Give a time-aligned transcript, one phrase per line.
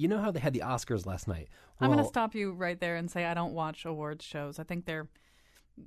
[0.00, 1.48] You know how they had the Oscars last night?
[1.78, 4.58] I'm going to stop you right there and say I don't watch awards shows.
[4.58, 5.08] I think they're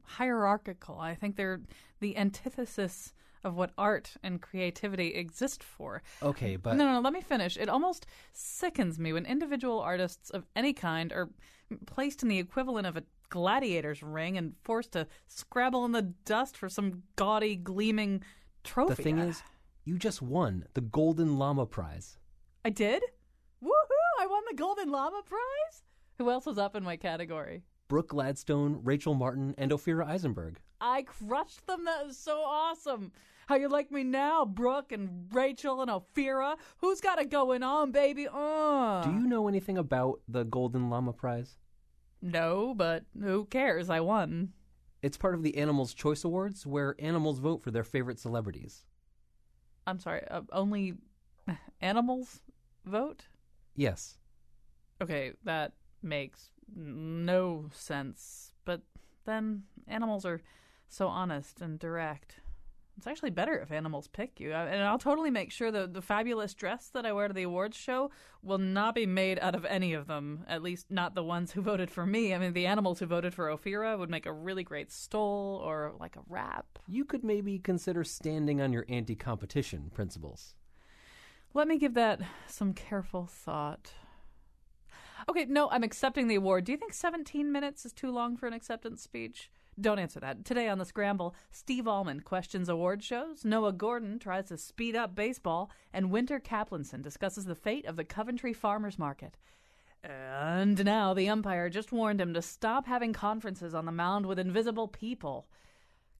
[0.04, 1.00] hierarchical.
[1.00, 1.62] I think they're
[2.00, 3.12] the antithesis
[3.44, 6.04] of what art and creativity exist for.
[6.22, 7.58] Okay, but no, no, no, let me finish.
[7.58, 11.32] It almost sickens me when individual artists of any kind are
[11.88, 16.56] placed in the equivalent of a gladiator's ring and forced to scrabble in the dust
[16.56, 18.24] for some gaudy, gleaming
[18.64, 18.94] trophy.
[18.94, 19.42] the thing is,
[19.86, 22.20] you just won the Golden Llama Prize.
[22.64, 23.02] I did?
[24.24, 24.28] Woohoo!
[24.28, 25.84] I won the Golden Llama Prize?
[26.18, 27.64] Who else was up in my category?
[27.88, 30.60] Brooke Gladstone, Rachel Martin, and Ophira Eisenberg.
[30.80, 31.86] I crushed them.
[31.86, 33.12] That is so awesome.
[33.48, 36.56] How you like me now, Brooke and Rachel and Ophira?
[36.78, 38.28] Who's got it going on, baby?
[38.32, 39.04] Uh.
[39.04, 41.58] Do you know anything about the Golden Llama Prize?
[42.22, 43.90] No, but who cares?
[43.90, 44.54] I won.
[45.02, 48.86] It's part of the Animals' Choice Awards, where animals vote for their favorite celebrities.
[49.86, 50.26] I'm sorry.
[50.32, 50.94] Uh, only
[51.82, 52.42] animals
[52.86, 53.26] vote?
[53.76, 54.18] Yes.
[55.02, 58.52] Okay, that makes no sense.
[58.66, 58.82] But
[59.26, 60.42] then animals are
[60.90, 62.40] so honest and direct.
[62.96, 64.52] It's actually better if animals pick you.
[64.54, 67.42] I- And I'll totally make sure that the fabulous dress that I wear to the
[67.44, 68.12] awards show
[68.44, 70.46] will not be made out of any of them.
[70.48, 72.36] At least not the ones who voted for me.
[72.36, 75.94] I mean, the animals who voted for Ophira would make a really great stole or
[76.00, 76.78] like a wrap.
[76.88, 80.54] You could maybe consider standing on your anti competition principles.
[81.56, 83.92] Let me give that some careful thought.
[85.30, 86.66] Okay, no, I'm accepting the award.
[86.66, 89.52] Do you think 17 minutes is too long for an acceptance speech?
[89.80, 90.46] Don't answer that.
[90.46, 95.16] Today on The Scramble, Steve Almond questions award shows, Noah Gordon tries to speed up
[95.16, 99.38] baseball, and Winter Caplanson discusses the fate of the Coventry Farmers Market.
[100.04, 104.38] And now the umpire just warned him to stop having conferences on the mound with
[104.40, 105.48] invisible people.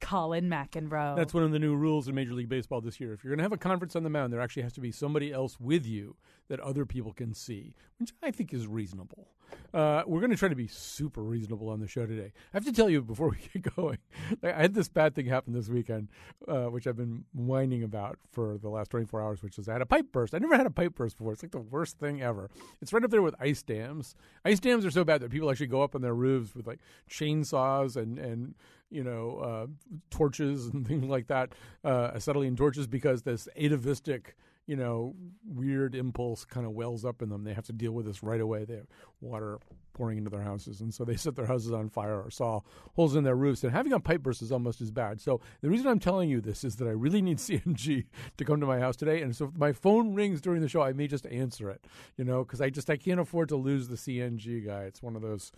[0.04, 1.16] Colin McEnroe.
[1.16, 3.14] That's one of the new rules in Major League Baseball this year.
[3.14, 4.92] If you're going to have a conference on the mound, there actually has to be
[4.92, 6.18] somebody else with you
[6.50, 9.30] that other people can see, which I think is reasonable.
[9.74, 12.32] Uh, we're going to try to be super reasonable on the show today.
[12.54, 13.98] I have to tell you before we get going,
[14.44, 16.10] I had this bad thing happen this weekend,
[16.48, 19.82] uh, which I've been whining about for the last 24 hours, which is I had
[19.82, 20.36] a pipe burst.
[20.36, 21.34] I never had a pipe burst before.
[21.34, 22.50] It's like the worst thing ever.
[22.82, 24.16] It's right up there with ice dams.
[24.44, 26.80] Ice dams are so bad that people actually go up on their roofs with like
[27.10, 28.56] chainsaws and and
[28.94, 29.68] you know uh,
[30.10, 35.14] torches and things like that, uh, acetylene torches, because this atavistic you know,
[35.46, 37.44] weird impulse kind of wells up in them.
[37.44, 38.64] They have to deal with this right away.
[38.64, 38.88] They have
[39.20, 39.60] water
[39.94, 42.62] pouring into their houses, and so they set their houses on fire or saw
[42.96, 43.64] holes in their roofs.
[43.64, 45.20] And having a pipe burst is almost as bad.
[45.20, 48.06] So the reason I'm telling you this is that I really need CNG
[48.38, 49.22] to come to my house today.
[49.22, 51.86] And so if my phone rings during the show, I may just answer it,
[52.18, 54.84] you know, because I just I can't afford to lose the CNG guy.
[54.84, 55.52] It's one of those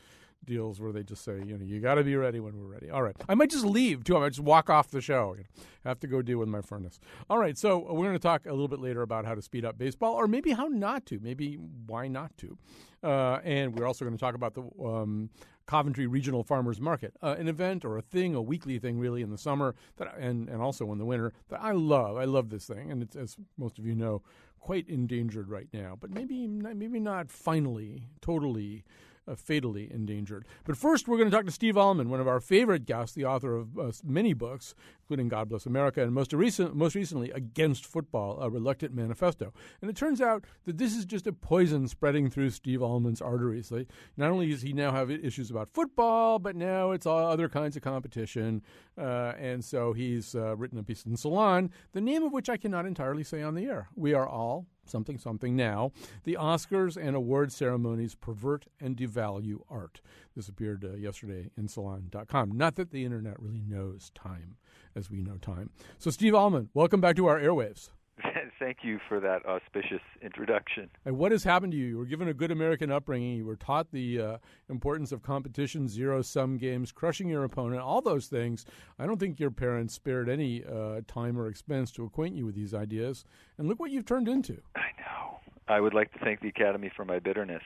[0.46, 2.90] deals where they just say, you know, you got to be ready when we're ready.
[2.90, 3.16] All right.
[3.28, 4.18] I might just leave too.
[4.18, 5.34] I might just walk off the show.
[5.34, 5.44] Know,
[5.86, 7.00] have to go deal with my furnace.
[7.30, 7.58] All right.
[7.58, 10.14] So we're going to talk a little bit later about how to speed up baseball
[10.14, 11.20] or maybe how not to.
[11.20, 12.58] Maybe why not to.
[13.04, 15.30] Uh, and we're also going to talk about the um,
[15.68, 19.32] Coventry Regional Farmers Market, uh, an event or a thing, a weekly thing really in
[19.32, 22.18] the summer that and, and also in the winter that I love.
[22.18, 22.92] I love this thing.
[22.92, 24.22] And it's, as most of you know,
[24.60, 28.84] quite endangered right now, but maybe, maybe not finally, totally
[29.28, 30.46] uh, fatally endangered.
[30.66, 33.26] But first, we're going to talk to Steve Almond, one of our favorite guests, the
[33.26, 34.76] author of uh, many books,
[35.06, 39.54] including God Bless America and most, recent, most recently Against Football, a reluctant manifesto.
[39.80, 43.72] And it turns out that this is just a poison spreading through Steve Almond's arteries.
[43.72, 47.48] Like, not only does he now have issues about football, but now it's all other
[47.48, 48.64] kinds of competition.
[48.98, 52.58] Uh, and so he's uh, written a piece in Salon, the name of which I
[52.58, 53.90] cannot entirely say on the air.
[53.96, 55.92] We are all something something now.
[56.24, 60.02] The Oscars and award ceremonies pervert and devalue art.
[60.36, 62.52] This appeared uh, yesterday in Salon.com.
[62.52, 64.58] Not that the internet really knows time
[64.96, 65.70] as we know time.
[65.98, 67.90] So, Steve Almond, welcome back to our airwaves.
[68.60, 70.90] Thank you for that auspicious introduction.
[71.04, 71.86] And what has happened to you?
[71.86, 73.36] You were given a good American upbringing.
[73.36, 74.38] You were taught the uh,
[74.70, 78.66] importance of competition, zero sum games, crushing your opponent, all those things.
[78.98, 82.56] I don't think your parents spared any uh, time or expense to acquaint you with
[82.56, 83.26] these ideas.
[83.58, 84.62] And look what you've turned into.
[84.76, 85.40] I know.
[85.68, 87.64] I would like to thank the Academy for my bitterness.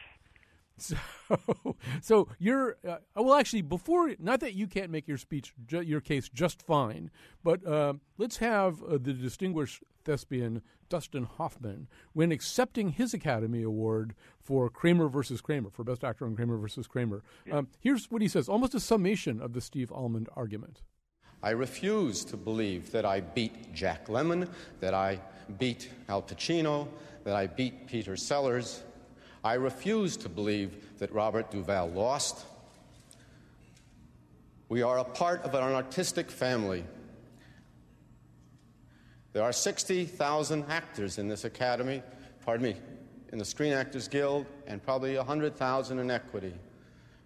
[0.81, 0.97] So,
[2.01, 3.35] so you're uh, well.
[3.35, 7.11] Actually, before not that you can't make your speech, ju- your case just fine,
[7.43, 14.15] but uh, let's have uh, the distinguished thespian Dustin Hoffman, when accepting his Academy Award
[14.41, 17.21] for Kramer versus Kramer for Best Actor in Kramer versus Kramer.
[17.51, 20.81] Um, here's what he says, almost a summation of the Steve Almond argument.
[21.41, 24.49] I refuse to believe that I beat Jack Lemmon,
[24.81, 25.21] that I
[25.57, 26.87] beat Al Pacino,
[27.23, 28.83] that I beat Peter Sellers.
[29.43, 32.45] I refuse to believe that Robert Duvall lost.
[34.67, 36.83] We are a part of an artistic family.
[39.31, 42.03] There are 60,000 actors in this academy.
[42.45, 42.75] Pardon me.
[43.31, 46.53] in the Screen Actors Guild and probably 100,000 in equity.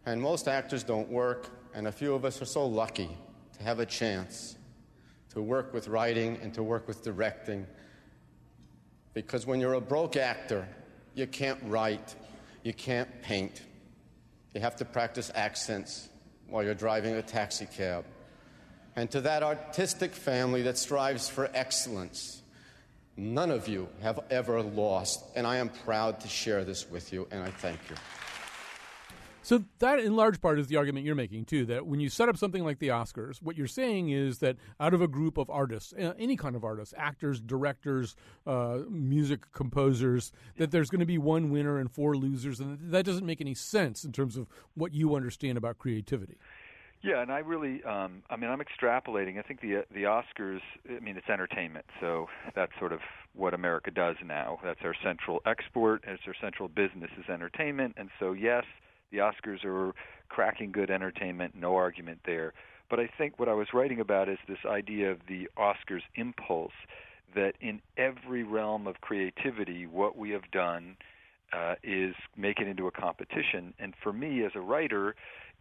[0.05, 3.09] And most actors don't work, and a few of us are so lucky
[3.57, 4.57] to have a chance
[5.29, 7.65] to work with writing and to work with directing.
[9.13, 10.67] Because when you're a broke actor,
[11.15, 12.15] you can't write,
[12.63, 13.61] you can't paint.
[14.53, 16.09] You have to practice accents
[16.47, 18.05] while you're driving a taxi cab.
[18.95, 22.43] And to that artistic family that strives for excellence,
[23.17, 25.23] none of you have ever lost.
[25.35, 27.95] And I am proud to share this with you, and I thank you.
[29.43, 31.65] So that, in large part, is the argument you're making too.
[31.65, 34.93] That when you set up something like the Oscars, what you're saying is that out
[34.93, 38.15] of a group of artists, any kind of artists, actors, directors,
[38.47, 43.05] uh, music composers, that there's going to be one winner and four losers, and that
[43.05, 46.37] doesn't make any sense in terms of what you understand about creativity.
[47.01, 49.37] Yeah, and I really, um, I mean, I'm extrapolating.
[49.37, 50.61] I think the the Oscars.
[50.89, 53.01] I mean, it's entertainment, so that's sort of
[53.33, 54.59] what America does now.
[54.63, 56.05] That's our central export.
[56.07, 58.63] It's our central business is entertainment, and so yes,
[59.13, 59.93] the Oscars are
[60.27, 62.53] cracking good entertainment, no argument there.
[62.89, 66.73] But I think what I was writing about is this idea of the Oscars impulse
[67.35, 70.97] that in every realm of creativity, what we have done
[71.53, 73.73] uh, is make it into a competition.
[73.79, 75.15] And for me, as a writer,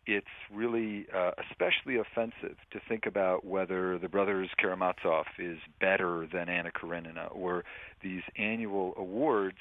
[0.06, 6.49] it's really uh, especially offensive to think about whether the Brothers Karamazov is better than
[6.49, 7.64] Anna Karenina or
[8.02, 9.58] these annual awards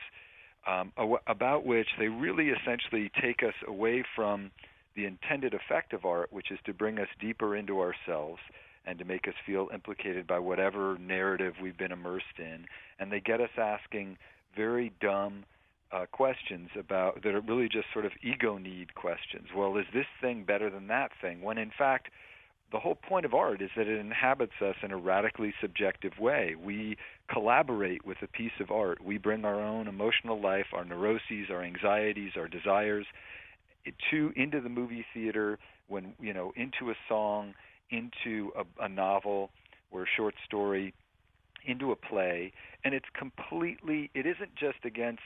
[0.68, 0.92] um,
[1.28, 4.52] about which they really essentially take us away from
[4.96, 8.40] the intended effect of art, which is to bring us deeper into ourselves
[8.86, 12.66] and to make us feel implicated by whatever narrative we've been immersed in.
[13.00, 14.18] And they get us asking
[14.56, 15.46] very dumb
[15.92, 19.48] uh, questions about that are really just sort of ego need questions.
[19.56, 21.42] Well, is this thing better than that thing?
[21.42, 22.10] When in fact,
[22.72, 26.56] the whole point of art is that it inhabits us in a radically subjective way.
[26.56, 26.98] We
[27.32, 29.04] collaborate with a piece of art.
[29.04, 33.06] We bring our own emotional life, our neuroses, our anxieties, our desires
[33.86, 37.54] eh, to into the movie theater when you know into a song,
[37.90, 39.52] into a, a novel
[39.92, 40.94] or a short story,
[41.66, 42.54] into a play,
[42.86, 45.22] and it's completely it isn't just against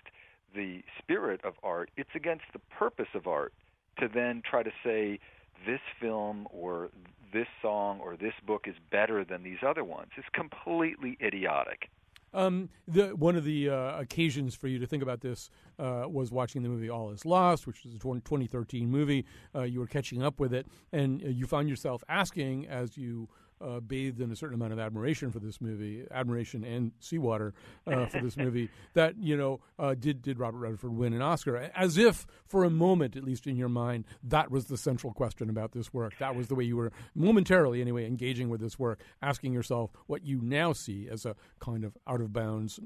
[0.55, 3.53] the spirit of art, it's against the purpose of art
[3.99, 5.19] to then try to say
[5.65, 6.89] this film or
[7.35, 10.11] this song or this book is better than these other ones.
[10.17, 11.89] It's completely idiotic.
[12.33, 16.31] Um, the, one of the uh, occasions for you to think about this uh, was
[16.31, 19.25] watching the movie All Is Lost, which was a 2013 movie.
[19.53, 23.29] Uh, you were catching up with it, and you found yourself asking as you
[23.61, 27.53] uh, bathed in a certain amount of admiration for this movie, admiration and seawater
[27.87, 28.69] uh, for this movie.
[28.93, 31.69] That you know, uh, did did Robert Redford win an Oscar?
[31.75, 35.49] As if for a moment, at least in your mind, that was the central question
[35.49, 36.13] about this work.
[36.19, 40.25] That was the way you were momentarily, anyway, engaging with this work, asking yourself what
[40.25, 42.79] you now see as a kind of out of bounds,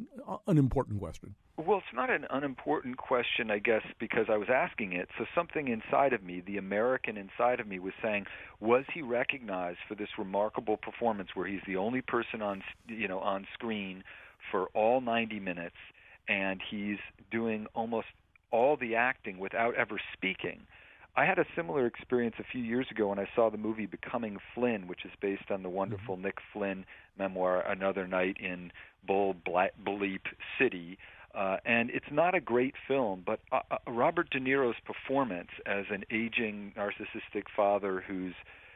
[0.47, 1.35] unimportant question.
[1.59, 5.09] Well, it's not an unimportant question, I guess, because I was asking it.
[5.17, 8.27] So something inside of me, the American inside of me, was saying,
[8.61, 13.19] was he recognized for this remarkable performance where he's the only person on, you know,
[13.19, 14.05] on screen
[14.49, 15.75] for all 90 minutes,
[16.29, 16.97] and he's
[17.29, 18.07] doing almost
[18.51, 20.61] all the acting without ever speaking?
[21.17, 24.37] I had a similar experience a few years ago when I saw the movie Becoming
[24.55, 26.23] Flynn, which is based on the wonderful mm-hmm.
[26.25, 26.85] Nick Flynn
[27.17, 28.71] memoir Another Night in
[29.05, 30.21] Bull Bleep
[30.57, 30.97] City
[31.35, 35.85] uh, and it's not a great film, but uh, uh, Robert De Niro's performance as
[35.91, 38.33] an aging narcissistic father who's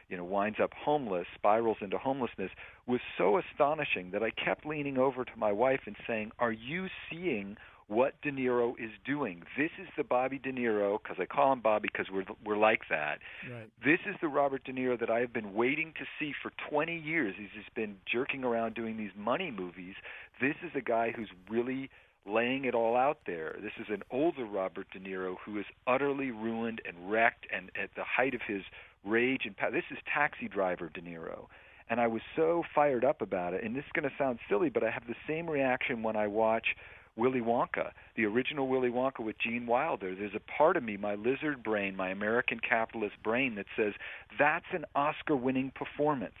[0.08, 2.50] you know winds up homeless, spirals into homelessness,
[2.86, 6.88] was so astonishing that I kept leaning over to my wife and saying, "Are you
[7.10, 7.56] seeing
[7.88, 9.42] what De Niro is doing.
[9.58, 12.82] This is the Bobby De Niro because I call him Bobby because we're we're like
[12.88, 13.18] that.
[13.50, 13.68] Right.
[13.84, 16.96] This is the Robert De Niro that I have been waiting to see for 20
[16.96, 17.34] years.
[17.38, 19.94] He's just been jerking around doing these money movies.
[20.40, 21.90] This is a guy who's really
[22.26, 23.56] laying it all out there.
[23.62, 27.90] This is an older Robert De Niro who is utterly ruined and wrecked and at
[27.96, 28.62] the height of his
[29.04, 29.70] rage and power.
[29.70, 31.46] This is Taxi Driver De Niro.
[31.90, 33.62] And I was so fired up about it.
[33.62, 36.26] And this is going to sound silly, but I have the same reaction when I
[36.26, 36.68] watch
[37.16, 40.14] Willy Wonka, the original Willy Wonka with Gene Wilder.
[40.14, 43.92] There's a part of me, my lizard brain, my American capitalist brain, that says
[44.38, 46.34] that's an Oscar winning performance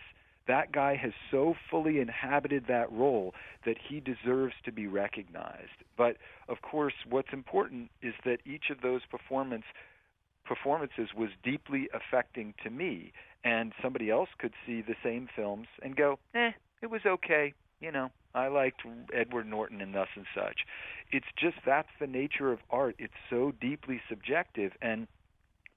[0.46, 3.34] that guy has so fully inhabited that role
[3.64, 5.82] that he deserves to be recognized.
[5.96, 6.16] But
[6.48, 9.64] of course, what's important is that each of those performance
[10.44, 13.12] performances was deeply affecting to me,
[13.44, 17.90] and somebody else could see the same films and go, "Eh, it was okay." You
[17.92, 18.82] know, I liked
[19.12, 20.66] Edward Norton and thus and such.
[21.10, 22.94] It's just that's the nature of art.
[22.98, 25.08] It's so deeply subjective and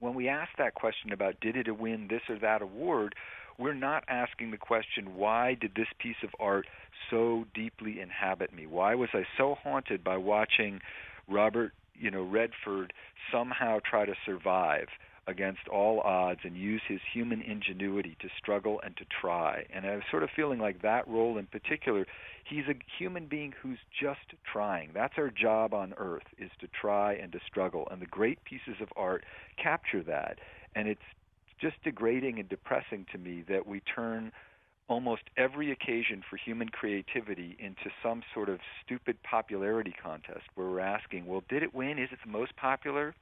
[0.00, 3.14] when we ask that question about did it win this or that award,
[3.58, 6.66] we're not asking the question, why did this piece of art
[7.10, 8.66] so deeply inhabit me?
[8.66, 10.80] Why was I so haunted by watching
[11.28, 12.92] Robert, you know, Redford
[13.32, 14.86] somehow try to survive
[15.26, 19.66] against all odds and use his human ingenuity to struggle and to try.
[19.72, 22.06] And I was sort of feeling like that role in particular,
[22.48, 24.90] he's a human being who's just trying.
[24.94, 27.86] That's our job on earth is to try and to struggle.
[27.90, 29.24] And the great pieces of art
[29.62, 30.38] capture that.
[30.74, 31.00] And it's
[31.60, 34.32] just degrading and depressing to me that we turn
[34.88, 40.80] almost every occasion for human creativity into some sort of stupid popularity contest where we're
[40.80, 41.98] asking, well, did it win?
[41.98, 43.14] Is it the most popular?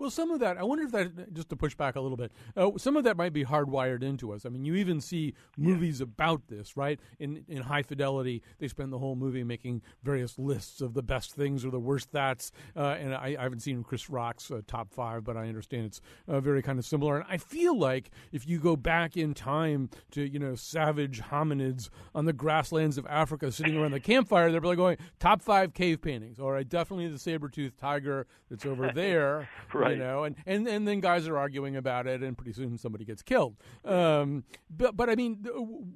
[0.00, 2.32] Well, some of that, I wonder if that, just to push back a little bit,
[2.56, 4.46] uh, some of that might be hardwired into us.
[4.46, 6.04] I mean, you even see movies yeah.
[6.04, 6.98] about this, right?
[7.18, 11.34] In in High Fidelity, they spend the whole movie making various lists of the best
[11.34, 12.50] things or the worst that's.
[12.74, 16.00] Uh, and I, I, haven't seen Chris Rock's uh, top five, but I understand it's
[16.26, 17.18] uh, very kind of similar.
[17.18, 21.90] And I feel like if you go back in time to, you know, savage hominids
[22.14, 26.00] on the grasslands of Africa sitting around the campfire, they're probably going, top five cave
[26.00, 26.40] paintings.
[26.40, 29.46] All right, definitely the saber-toothed tiger that's over there.
[29.74, 32.78] right you know, and, and and then guys are arguing about it, and pretty soon
[32.78, 33.56] somebody gets killed.
[33.84, 35.46] Um, but but I mean,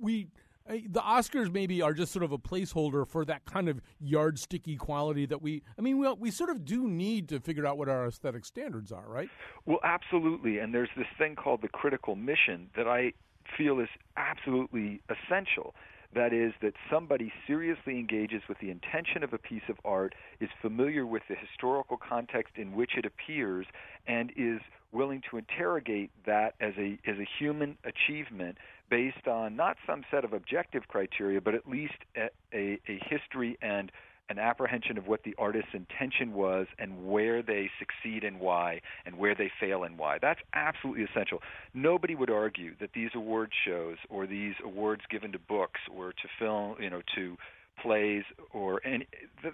[0.00, 0.28] we
[0.66, 5.26] the Oscars maybe are just sort of a placeholder for that kind of yardsticky quality
[5.26, 5.62] that we.
[5.78, 8.90] I mean, we we sort of do need to figure out what our aesthetic standards
[8.90, 9.28] are, right?
[9.66, 10.58] Well, absolutely.
[10.58, 13.12] And there's this thing called the critical mission that I
[13.56, 15.74] feel is absolutely essential.
[16.14, 20.48] That is, that somebody seriously engages with the intention of a piece of art, is
[20.62, 23.66] familiar with the historical context in which it appears,
[24.06, 24.60] and is
[24.92, 28.56] willing to interrogate that as a as a human achievement
[28.88, 33.58] based on not some set of objective criteria, but at least a, a, a history
[33.60, 33.90] and
[34.30, 39.16] an apprehension of what the artist's intention was and where they succeed and why and
[39.18, 40.18] where they fail and why.
[40.20, 41.40] That's absolutely essential.
[41.74, 46.28] Nobody would argue that these award shows or these awards given to books or to
[46.38, 47.36] film, you know, to
[47.82, 49.06] plays or any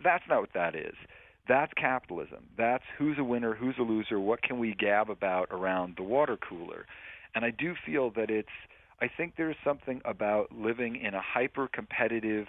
[0.05, 0.95] that's not what that is.
[1.49, 2.47] That's capitalism.
[2.57, 6.37] That's who's a winner, who's a loser, what can we gab about around the water
[6.37, 6.87] cooler.
[7.35, 8.49] And I do feel that it's
[9.01, 12.47] I think there's something about living in a hyper competitive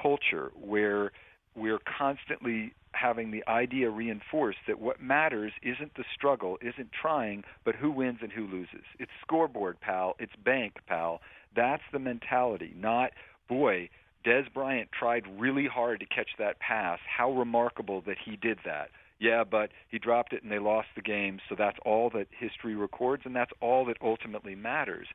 [0.00, 1.12] culture where
[1.54, 7.74] we're constantly having the idea reinforced that what matters isn't the struggle, isn't trying, but
[7.74, 8.84] who wins and who loses.
[8.98, 10.16] It's scoreboard, pal.
[10.18, 11.20] It's bank, pal.
[11.54, 13.12] That's the mentality, not,
[13.48, 13.88] boy,
[14.24, 16.98] Dez Bryant tried really hard to catch that pass.
[17.06, 18.90] How remarkable that he did that.
[19.20, 22.76] Yeah, but he dropped it and they lost the game, so that's all that history
[22.76, 25.08] records, and that's all that ultimately matters.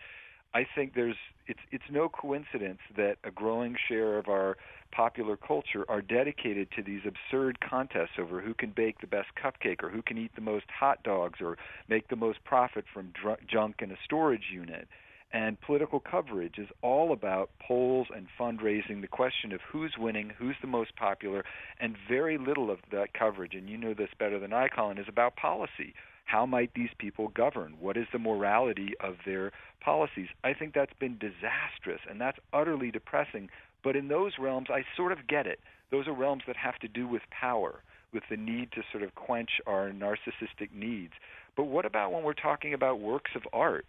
[0.53, 1.15] I think there's
[1.47, 4.57] it's it's no coincidence that a growing share of our
[4.91, 9.81] popular culture are dedicated to these absurd contests over who can bake the best cupcake
[9.83, 11.57] or who can eat the most hot dogs or
[11.89, 14.87] make the most profit from dr- junk in a storage unit.
[15.33, 20.55] And political coverage is all about polls and fundraising, the question of who's winning, who's
[20.61, 21.43] the most popular,
[21.79, 25.07] and very little of that coverage, and you know this better than I, Colin, is
[25.09, 25.95] about policy
[26.25, 27.75] how might these people govern?
[27.79, 29.51] What is the morality of their
[29.81, 30.29] policies?
[30.43, 33.49] I think that's been disastrous and that's utterly depressing.
[33.83, 35.59] But in those realms, I sort of get it.
[35.91, 39.15] Those are realms that have to do with power, with the need to sort of
[39.15, 41.13] quench our narcissistic needs.
[41.55, 43.85] But what about when we're talking about works of art?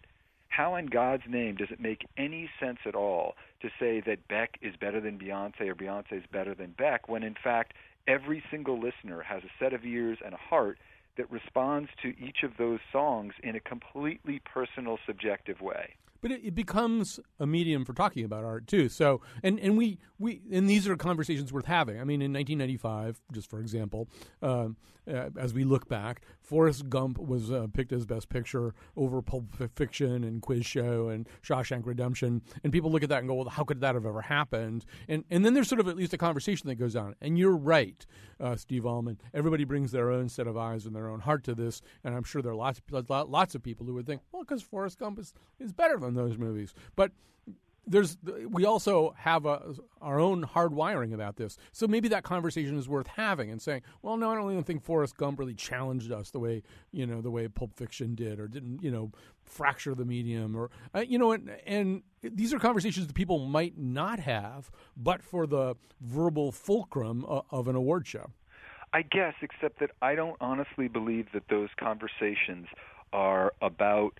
[0.49, 4.57] How in God's name does it make any sense at all to say that Beck
[4.61, 7.73] is better than Beyonce or Beyonce is better than Beck when in fact
[8.07, 10.77] every single listener has a set of ears and a heart
[11.17, 15.95] that responds to each of those songs in a completely personal, subjective way
[16.25, 18.89] but it, it, becomes a medium for talking about art too.
[18.89, 22.01] So, and and we we and these are conversations worth having.
[22.01, 24.07] I mean, in 1995, just for example,
[24.41, 24.69] uh,
[25.07, 29.45] uh, as we look back, Forrest Gump was uh, picked as Best Picture over Pulp
[29.75, 33.49] Fiction and Quiz Show and Shawshank Redemption, and people look at that and go, "Well,
[33.49, 36.17] how could that have ever happened?" And and then there's sort of at least a
[36.17, 37.13] conversation that goes on.
[37.21, 38.03] And you're right,
[38.39, 39.21] uh, Steve Almond.
[39.31, 42.23] Everybody brings their own set of eyes and their own heart to this, and I'm
[42.23, 45.35] sure there are lots lots of people who would think, "Well, because Forrest Gump is
[45.59, 46.73] is better than those movies.
[46.95, 47.11] But
[47.87, 48.17] there's
[48.47, 51.57] we also have a, our own hard wiring about this.
[51.71, 54.83] So maybe that conversation is worth having and saying, well, no, I don't even think
[54.83, 58.47] Forrest Gump really challenged us the way you know the way Pulp Fiction did, or
[58.47, 59.11] didn't you know
[59.43, 63.77] fracture the medium, or uh, you know, and, and these are conversations that people might
[63.77, 68.31] not have, but for the verbal fulcrum of, of an award show.
[68.93, 72.67] I guess, except that I don't honestly believe that those conversations
[73.11, 74.19] are about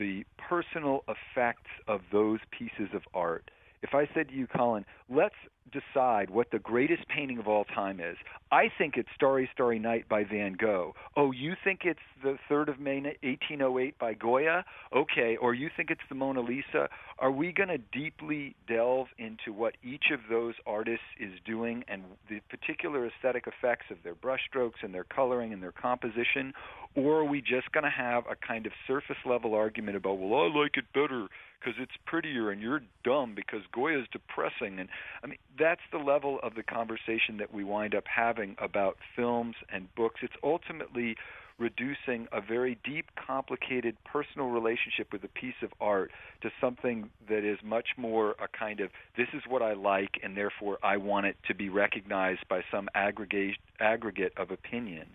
[0.00, 3.50] the personal effects of those pieces of art.
[3.82, 5.34] If I said to you, Colin, let's
[5.72, 8.16] decide what the greatest painting of all time is.
[8.50, 10.94] I think it's Starry Starry Night by Van Gogh.
[11.16, 14.64] Oh, you think it's the 3rd of May 1808 by Goya?
[14.94, 16.88] Okay, or you think it's the Mona Lisa?
[17.18, 22.02] Are we going to deeply delve into what each of those artists is doing and
[22.28, 26.52] the particular aesthetic effects of their brushstrokes and their coloring and their composition?
[26.96, 30.40] Or are we just going to have a kind of surface level argument about, well,
[30.40, 31.28] I like it better
[31.60, 34.78] because it's prettier and you're dumb because Goya is depressing.
[34.78, 34.88] And
[35.22, 39.56] I mean that's the level of the conversation that we wind up having about films
[39.72, 40.20] and books.
[40.22, 41.16] It's ultimately
[41.58, 47.44] reducing a very deep complicated personal relationship with a piece of art to something that
[47.44, 51.26] is much more a kind of this is what I like and therefore I want
[51.26, 55.06] it to be recognized by some aggregate aggregate of opinion.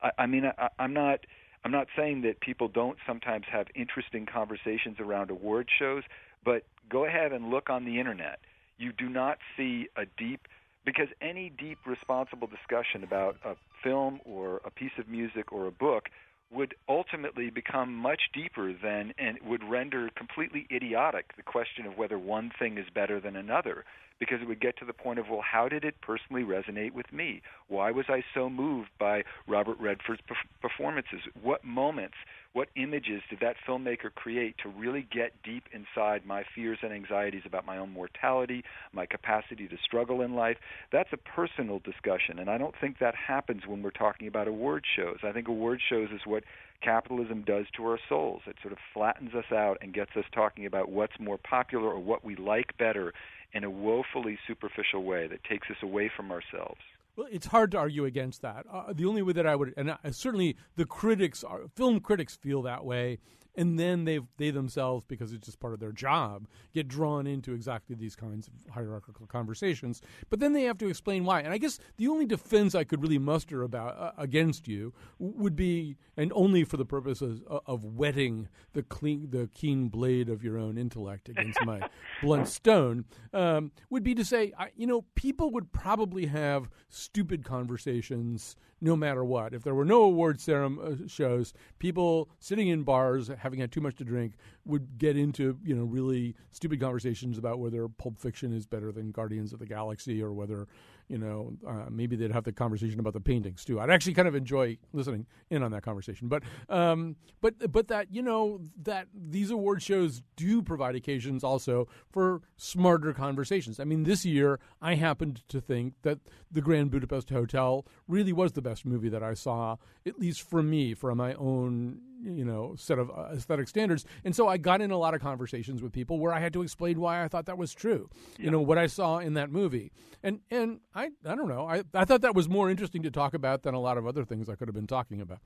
[0.00, 1.20] I, I mean I, I'm not
[1.64, 6.02] I'm not saying that people don't sometimes have interesting conversations around award shows,
[6.44, 8.38] but go ahead and look on the internet.
[8.78, 10.46] You do not see a deep
[10.84, 15.72] because any deep responsible discussion about a film or a piece of music or a
[15.72, 16.08] book
[16.50, 22.18] would ultimately become much deeper than and would render completely idiotic the question of whether
[22.18, 23.84] one thing is better than another
[24.18, 27.12] because it would get to the point of well how did it personally resonate with
[27.12, 27.42] me?
[27.68, 30.22] Why was i so moved by robert redford's
[30.60, 31.20] performances?
[31.42, 32.14] What moments
[32.54, 37.42] what images did that filmmaker create to really get deep inside my fears and anxieties
[37.44, 40.56] about my own mortality my capacity to struggle in life?
[40.92, 44.84] That's a personal discussion and i don't think that happens when we're talking about award
[44.96, 45.18] shows.
[45.22, 46.44] I think award shows is what
[46.82, 48.42] capitalism does to our souls.
[48.46, 51.98] It sort of flattens us out and gets us talking about what's more popular or
[51.98, 53.12] what we like better
[53.52, 56.80] in a woefully superficial way that takes us away from ourselves.
[57.16, 58.64] Well, it's hard to argue against that.
[58.72, 62.36] Uh, the only way that I would, and I, certainly the critics, are, film critics,
[62.36, 63.18] feel that way,
[63.58, 67.52] and then they they themselves, because it's just part of their job, get drawn into
[67.52, 70.00] exactly these kinds of hierarchical conversations.
[70.30, 71.40] But then they have to explain why.
[71.40, 75.56] And I guess the only defense I could really muster about uh, against you would
[75.56, 80.44] be, and only for the purposes of, of whetting the clean, the keen blade of
[80.44, 81.80] your own intellect against my
[82.22, 87.44] blunt stone, um, would be to say, I, you know, people would probably have stupid
[87.44, 89.54] conversations no matter what.
[89.54, 93.80] If there were no award ceremony uh, shows, people sitting in bars having had too
[93.80, 94.34] much to drink
[94.66, 99.10] would get into you know really stupid conversations about whether Pulp Fiction is better than
[99.10, 100.68] Guardians of the Galaxy or whether
[101.08, 103.80] you know, uh, maybe they'd have the conversation about the paintings too.
[103.80, 106.28] I'd actually kind of enjoy listening in on that conversation.
[106.28, 111.88] But, um, but, but that you know that these award shows do provide occasions also
[112.10, 113.80] for smarter conversations.
[113.80, 116.18] I mean, this year I happened to think that
[116.50, 120.62] the Grand Budapest Hotel really was the best movie that I saw, at least for
[120.62, 124.80] me, for my own you know set of uh, aesthetic standards and so i got
[124.80, 127.46] in a lot of conversations with people where i had to explain why i thought
[127.46, 129.92] that was true you know what i saw in that movie
[130.22, 133.34] and and i i don't know i i thought that was more interesting to talk
[133.34, 135.38] about than a lot of other things i could have been talking about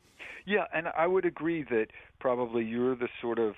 [0.47, 1.87] yeah and i would agree that
[2.19, 3.55] probably you're the sort of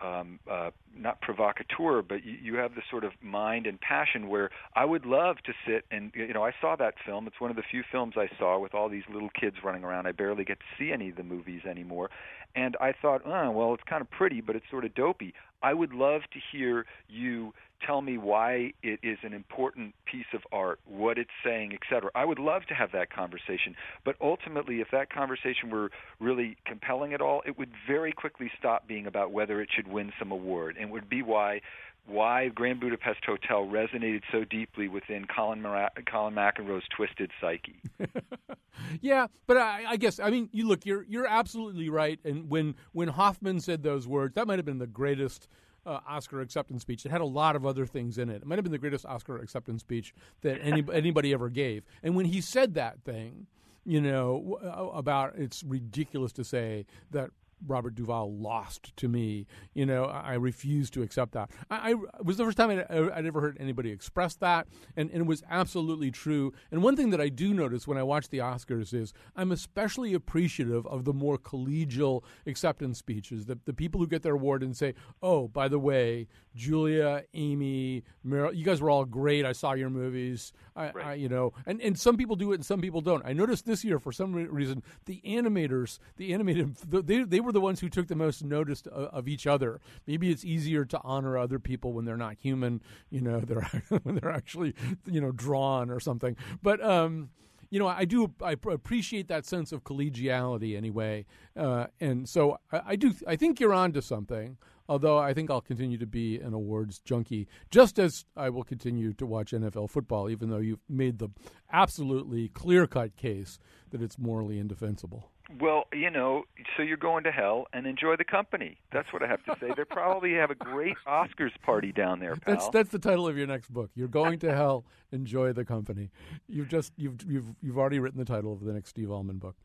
[0.00, 4.50] um, uh, not provocateur, but you, you have this sort of mind and passion where
[4.74, 7.26] I would love to sit and you know I saw that film.
[7.26, 10.06] It's one of the few films I saw with all these little kids running around.
[10.06, 12.10] I barely get to see any of the movies anymore,
[12.54, 15.34] and I thought, oh well, it's kind of pretty, but it's sort of dopey.
[15.62, 17.52] I would love to hear you
[17.84, 22.10] tell me why it is an important piece of art, what it's saying, etc.
[22.14, 27.14] I would love to have that conversation, but ultimately, if that conversation were really compelling
[27.14, 30.76] at all, it would very quickly stop being about whether it should win some award,
[30.78, 31.60] and would be why
[32.08, 37.82] why Grand Budapest Hotel resonated so deeply within Colin, Mara- Colin McEnroe's twisted psyche.
[39.02, 42.18] yeah, but I, I, guess I mean you look, you're you're absolutely right.
[42.24, 45.48] And when when Hoffman said those words, that might have been the greatest
[45.86, 47.04] uh, Oscar acceptance speech.
[47.06, 48.42] It had a lot of other things in it.
[48.42, 51.84] It might have been the greatest Oscar acceptance speech that any, anybody ever gave.
[52.02, 53.46] And when he said that thing,
[53.84, 54.58] you know,
[54.94, 57.30] about it's ridiculous to say that
[57.66, 59.46] Robert Duvall lost to me.
[59.74, 61.50] You know, I refuse to accept that.
[61.70, 64.66] I, I was the first time I'd, uh, I'd, ever heard anybody express that,
[64.96, 66.52] and, and it was absolutely true.
[66.70, 70.14] And one thing that I do notice when I watch the Oscars is I'm especially
[70.14, 74.76] appreciative of the more collegial acceptance speeches, the, the people who get their award and
[74.76, 79.44] say, oh, by the way, Julia, Amy, Meryl, you guys were all great.
[79.44, 80.52] I saw your movies.
[80.74, 81.06] I, right.
[81.06, 83.24] I, you know, and, and some people do it and some people don't.
[83.24, 87.60] I noticed this year, for some reason, the animators, the animated, they, they were the
[87.60, 89.80] ones who took the most notice of, of each other.
[90.06, 93.68] Maybe it's easier to honor other people when they're not human, you know, they're
[94.02, 94.74] when they're actually,
[95.06, 96.36] you know, drawn or something.
[96.62, 97.30] But um,
[97.70, 102.80] you know, I do I appreciate that sense of collegiality anyway, uh, and so I,
[102.86, 104.56] I, do I think you're onto something.
[104.90, 109.12] Although I think I'll continue to be an awards junkie, just as I will continue
[109.12, 111.28] to watch NFL football, even though you've made the
[111.70, 113.58] absolutely clear cut case
[113.90, 115.30] that it's morally indefensible.
[115.60, 116.44] Well, you know,
[116.76, 118.76] so you're going to hell and enjoy the company.
[118.92, 119.72] That's what I have to say.
[119.74, 122.54] They probably have a great Oscars party down there, pal.
[122.54, 123.90] That's that's the title of your next book.
[123.94, 126.10] You're going to hell, enjoy the company.
[126.48, 129.56] You've just you've you've you've already written the title of the next Steve Almond book.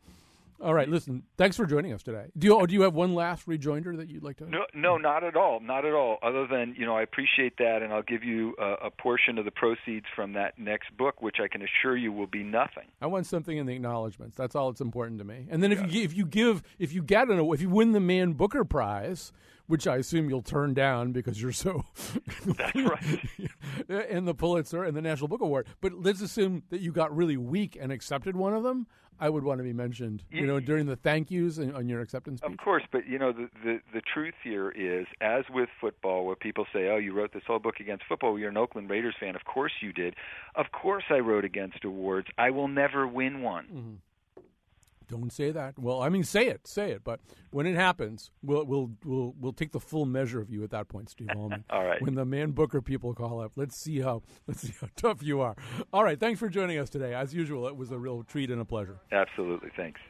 [0.64, 1.24] All right, listen.
[1.38, 2.28] Thanks for joining us today.
[2.38, 4.50] Do you do you have one last rejoinder that you'd like to?
[4.50, 6.20] No, no, not at all, not at all.
[6.24, 9.44] Other than you know, I appreciate that, and I'll give you a, a portion of
[9.44, 12.86] the proceeds from that next book, which I can assure you will be nothing.
[13.02, 14.38] I want something in the acknowledgments.
[14.38, 15.48] That's all that's important to me.
[15.50, 18.00] And then if you if you give if you get an if you win the
[18.00, 19.34] Man Booker Prize,
[19.68, 21.84] which I assume you'll turn down because you're so.
[22.46, 23.30] That's right.
[24.10, 27.38] and the Pulitzer and the National Book Award, but let's assume that you got really
[27.38, 28.88] weak and accepted one of them.
[29.20, 32.02] I would want to be mentioned, you know, during the thank yous and on your
[32.02, 32.52] acceptance speech.
[32.52, 36.36] Of course, but you know the, the the truth here is, as with football, where
[36.36, 38.38] people say, "Oh, you wrote this whole book against football.
[38.38, 39.36] You're an Oakland Raiders fan.
[39.36, 40.16] Of course you did.
[40.56, 42.28] Of course I wrote against awards.
[42.38, 43.94] I will never win one." Mm-hmm.
[45.08, 45.78] Don't say that.
[45.78, 47.04] Well, I mean, say it, say it.
[47.04, 47.20] But
[47.52, 50.88] when it happens, we'll we'll we'll we'll take the full measure of you at that
[50.88, 51.64] point, Steve Almond.
[51.70, 52.02] All right.
[52.02, 55.42] When the Man Booker people call up, let's see how let's see how tough you
[55.42, 55.56] are.
[55.92, 56.20] All right.
[56.20, 57.14] Thanks for joining us today.
[57.14, 59.00] As usual, it was a real treat and a pleasure.
[59.12, 59.70] Absolutely.
[59.76, 60.02] Thanks.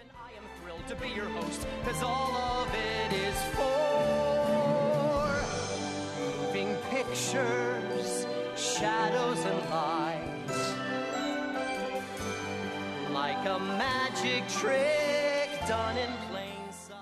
[0.00, 0.44] And I am
[13.16, 16.96] Like a magic trick done in plain sight.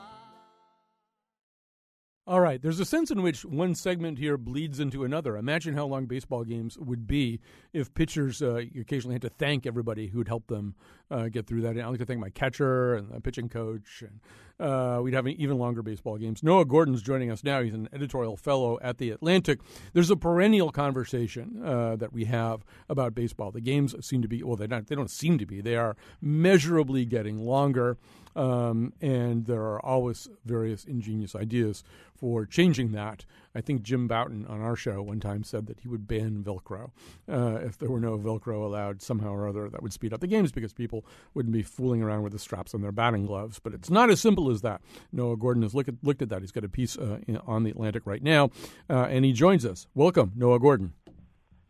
[2.25, 2.63] All right.
[2.63, 5.37] There's a sense in which one segment here bleeds into another.
[5.37, 7.41] Imagine how long baseball games would be
[7.73, 10.77] if pitchers uh, occasionally had to thank everybody who'd helped them
[11.11, 11.77] uh, get through that.
[11.77, 14.05] I like to thank my catcher and the pitching coach.
[14.07, 14.21] And
[14.61, 16.43] uh, we'd have even longer baseball games.
[16.43, 17.63] Noah Gordon's joining us now.
[17.63, 19.61] He's an editorial fellow at the Atlantic.
[19.93, 23.51] There's a perennial conversation uh, that we have about baseball.
[23.51, 25.61] The games seem to be well, they not they don't seem to be.
[25.61, 27.97] They are measurably getting longer.
[28.37, 31.85] Um, and there are always various ingenious ideas
[32.17, 33.25] for changing that.
[33.55, 36.91] I think Jim Bouton on our show one time said that he would ban Velcro.
[37.31, 40.27] Uh, if there were no Velcro allowed somehow or other, that would speed up the
[40.27, 43.61] games because people wouldn't be fooling around with the straps on their batting gloves.
[43.61, 44.81] But it's not as simple as that.
[45.13, 46.41] Noah Gordon has looked at, looked at that.
[46.41, 48.51] He's got a piece uh, in, on the Atlantic right now,
[48.91, 49.87] uh, and he joins us.
[49.95, 50.93] Welcome, Noah Gordon.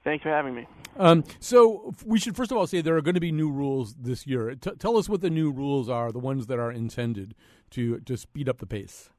[0.04, 0.66] Thanks for having me.
[0.96, 3.94] Um, so we should first of all say there are going to be new rules
[3.94, 4.54] this year.
[4.54, 7.34] T- tell us what the new rules are, the ones that are intended
[7.70, 9.10] to to speed up the pace.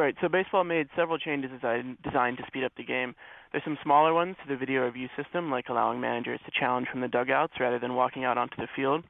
[0.00, 0.14] Right.
[0.22, 3.14] So baseball made several changes designed designed to speed up the game.
[3.52, 7.02] There's some smaller ones to the video review system, like allowing managers to challenge from
[7.02, 9.04] the dugouts rather than walking out onto the field.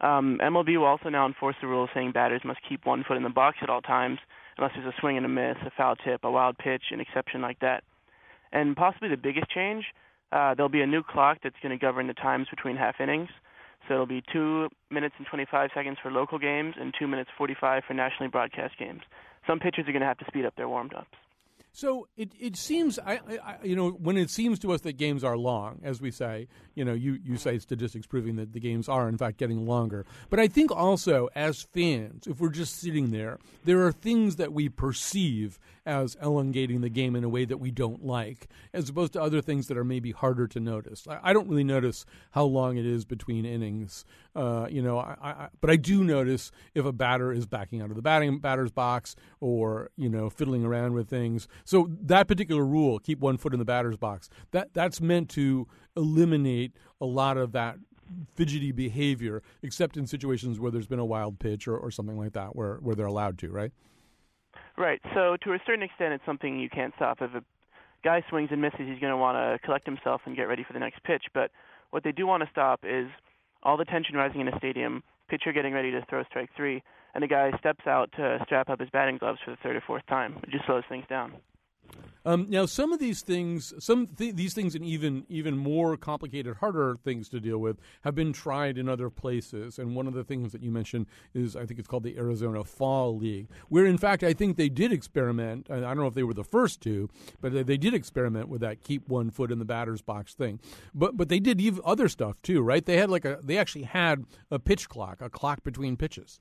[0.00, 3.24] Um, MLB will also now enforce the rule saying batters must keep one foot in
[3.24, 4.20] the box at all times,
[4.56, 7.42] unless there's a swing and a miss, a foul tip, a wild pitch, an exception
[7.42, 7.82] like that.
[8.52, 9.86] And possibly the biggest change,
[10.30, 13.30] uh, there'll be a new clock that's going to govern the times between half innings.
[13.88, 17.82] So it'll be two minutes and 25 seconds for local games and two minutes 45
[17.88, 19.00] for nationally broadcast games.
[19.46, 21.16] Some pitchers are going to have to speed up their warmed ups.
[21.72, 25.24] So it, it seems I, I you know when it seems to us that games
[25.24, 28.88] are long, as we say, you know you, you say statistics proving that the games
[28.88, 30.04] are in fact getting longer.
[30.28, 34.52] But I think also as fans, if we're just sitting there, there are things that
[34.52, 39.14] we perceive as elongating the game in a way that we don't like, as opposed
[39.14, 41.08] to other things that are maybe harder to notice.
[41.08, 44.04] I, I don't really notice how long it is between innings,
[44.34, 47.90] uh, you know, I, I, but I do notice if a batter is backing out
[47.90, 51.48] of the batting batter's box or you know fiddling around with things.
[51.64, 55.66] So that particular rule, keep one foot in the batter's box, that that's meant to
[55.96, 57.76] eliminate a lot of that
[58.34, 62.32] fidgety behavior, except in situations where there's been a wild pitch or, or something like
[62.32, 63.72] that, where where they're allowed to, right?
[64.76, 65.00] Right.
[65.14, 67.18] So to a certain extent, it's something you can't stop.
[67.20, 67.42] If a
[68.02, 70.72] guy swings and misses, he's going to want to collect himself and get ready for
[70.72, 71.24] the next pitch.
[71.34, 71.50] But
[71.90, 73.06] what they do want to stop is
[73.62, 76.82] all the tension rising in a stadium, pitcher getting ready to throw strike three,
[77.14, 79.82] and the guy steps out to strap up his batting gloves for the third or
[79.86, 80.36] fourth time.
[80.42, 81.34] It just slows things down.
[82.24, 86.56] Um, now, some of these things, some th- these things, and even even more complicated,
[86.56, 89.78] harder things to deal with, have been tried in other places.
[89.78, 92.62] And one of the things that you mentioned is, I think it's called the Arizona
[92.62, 95.68] Fall League, where in fact I think they did experiment.
[95.70, 97.08] I don't know if they were the first to,
[97.40, 100.60] but they, they did experiment with that keep one foot in the batter's box thing.
[100.94, 102.84] But but they did even other stuff too, right?
[102.84, 106.38] They had like a they actually had a pitch clock, a clock between pitches.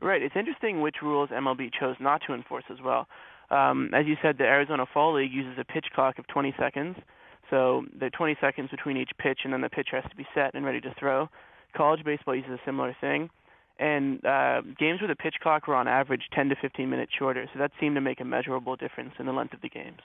[0.00, 0.20] Right.
[0.20, 3.08] It's interesting which rules MLB chose not to enforce as well.
[3.54, 6.96] Um, as you said, the Arizona Fall League uses a pitch clock of 20 seconds.
[7.50, 10.26] So there are 20 seconds between each pitch, and then the pitcher has to be
[10.34, 11.28] set and ready to throw.
[11.76, 13.30] College baseball uses a similar thing.
[13.78, 17.48] and uh, games with a pitch clock were on average 10 to 15 minutes shorter.
[17.52, 20.00] So that seemed to make a measurable difference in the length of the games.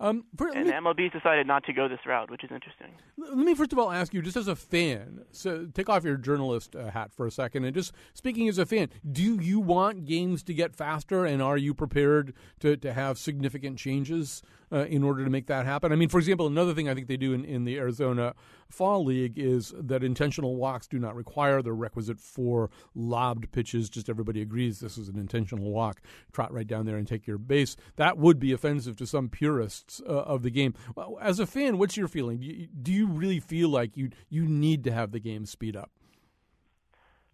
[0.00, 2.88] Um, for, and MLB decided not to go this route, which is interesting.
[3.16, 6.16] Let me first of all ask you, just as a fan, so take off your
[6.16, 10.04] journalist uh, hat for a second, and just speaking as a fan, do you want
[10.04, 14.42] games to get faster, and are you prepared to, to have significant changes
[14.74, 15.92] uh, in order to make that happen?
[15.92, 18.34] I mean, for example, another thing I think they do in, in the Arizona
[18.68, 23.88] Fall League is that intentional walks do not require the requisite four lobbed pitches.
[23.88, 26.00] Just everybody agrees this is an intentional walk.
[26.32, 27.76] Trot right down there and take your base.
[27.96, 30.74] That would be offensive to some purists uh, of the game.
[31.20, 32.38] As a fan, what's your feeling?
[32.38, 35.76] Do you, do you really feel like you you need to have the game speed
[35.76, 35.90] up?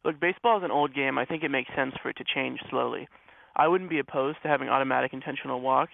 [0.05, 1.19] Look, baseball is an old game.
[1.19, 3.09] I think it makes sense for it to change slowly.
[3.57, 5.93] I wouldn't be opposed to having automatic intentional walks,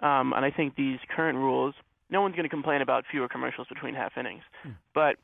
[0.00, 1.74] um, and I think these current rules
[2.10, 4.42] no one's going to complain about fewer commercials between half innings.
[4.64, 4.74] Mm.
[4.94, 5.16] But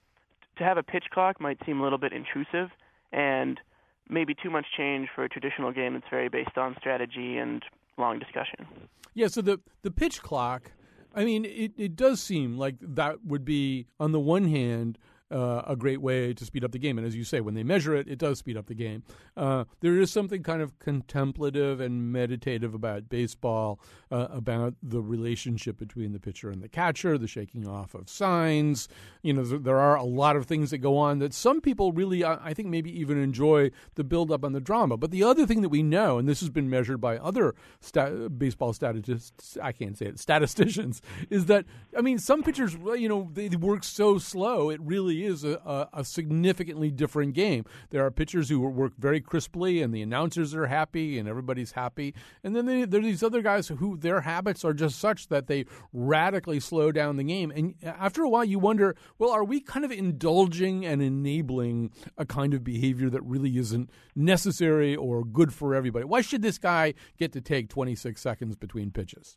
[0.59, 2.71] to have a pitch clock might seem a little bit intrusive
[3.13, 3.61] and
[4.09, 7.63] maybe too much change for a traditional game that's very based on strategy and
[7.97, 8.67] long discussion.
[9.15, 10.73] Yeah, so the the pitch clock,
[11.15, 14.99] I mean, it, it does seem like that would be on the one hand
[15.31, 16.99] uh, a great way to speed up the game.
[16.99, 19.03] And as you say, when they measure it, it does speed up the game.
[19.37, 25.79] Uh, there is something kind of contemplative and meditative about baseball, uh, about the relationship
[25.79, 28.89] between the pitcher and the catcher, the shaking off of signs.
[29.23, 32.25] You know, there are a lot of things that go on that some people really,
[32.25, 34.97] I think, maybe even enjoy the build up and the drama.
[34.97, 38.39] But the other thing that we know, and this has been measured by other stat-
[38.39, 41.65] baseball statistics, I can't say it, statisticians, is that,
[41.97, 46.05] I mean, some pitchers, you know, they work so slow, it really is a, a,
[46.05, 47.65] significantly different game.
[47.91, 52.15] There are pitchers who work very crisply, and the announcers are happy, and everybody's happy.
[52.43, 55.47] And then they, there are these other guys who their habits are just such that
[55.47, 57.51] they radically slow down the game.
[57.51, 62.25] And after a while, you wonder, well, are we kind of indulging and enabling a
[62.25, 66.05] kind of behavior that really isn't necessary or good for everybody?
[66.05, 69.37] Why should this guy get to take 26 seconds between pitches?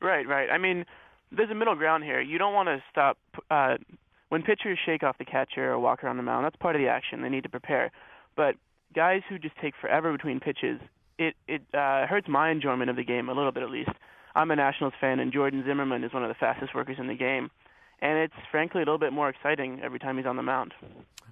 [0.00, 0.48] Right, right.
[0.50, 0.84] I mean,
[1.30, 2.20] there's a middle ground here.
[2.20, 3.18] You don't want to stop
[3.50, 3.76] uh,
[4.28, 6.88] when pitchers shake off the catcher or walk around the mound, that's part of the
[6.88, 7.22] action.
[7.22, 7.90] They need to prepare.
[8.36, 8.56] But
[8.94, 10.80] guys who just take forever between pitches,
[11.18, 13.90] it it uh, hurts my enjoyment of the game a little bit at least.
[14.34, 17.14] I'm a Nationals fan, and Jordan Zimmermann is one of the fastest workers in the
[17.14, 17.50] game,
[18.00, 20.74] and it's frankly a little bit more exciting every time he's on the mound.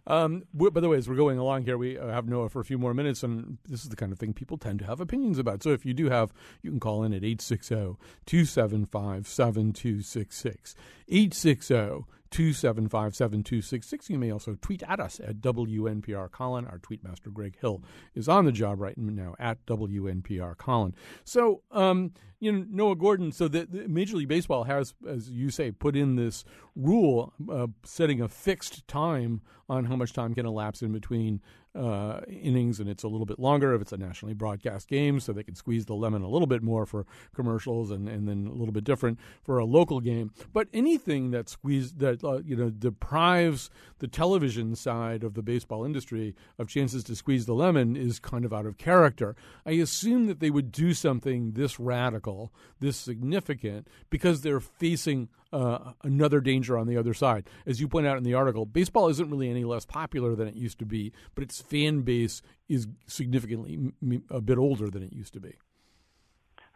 [0.08, 2.64] Um, by the way, as we're going along here, we uh, have Noah for a
[2.64, 5.38] few more minutes, and this is the kind of thing people tend to have opinions
[5.38, 5.62] about.
[5.62, 6.32] So if you do have,
[6.62, 10.76] you can call in at 860 275 7266.
[11.08, 14.10] 860 275 7266.
[14.10, 16.66] You may also tweet at us at WNPR Colin.
[16.66, 17.82] Our tweetmaster, Greg Hill,
[18.14, 20.94] is on the job right now at WNPR Colin.
[21.24, 25.50] So, um, you know, Noah Gordon, so the, the, Major League Baseball has, as you
[25.50, 30.46] say, put in this rule uh, setting a fixed time on how much time can
[30.46, 31.40] elapse in between
[31.76, 35.32] uh, innings, and it's a little bit longer if it's a nationally broadcast game, so
[35.32, 38.52] they can squeeze the lemon a little bit more for commercials, and, and then a
[38.52, 40.30] little bit different for a local game.
[40.52, 45.84] But anything that squeeze that uh, you know deprives the television side of the baseball
[45.84, 49.36] industry of chances to squeeze the lemon is kind of out of character.
[49.66, 55.92] I assume that they would do something this radical, this significant, because they're facing uh,
[56.02, 57.48] another danger on the other side.
[57.66, 60.54] As you point out in the article, baseball isn't really any less popular than it
[60.54, 63.92] used to be, but its fan base is significantly
[64.30, 65.54] a bit older than it used to be.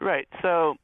[0.01, 0.27] Right.
[0.43, 0.77] So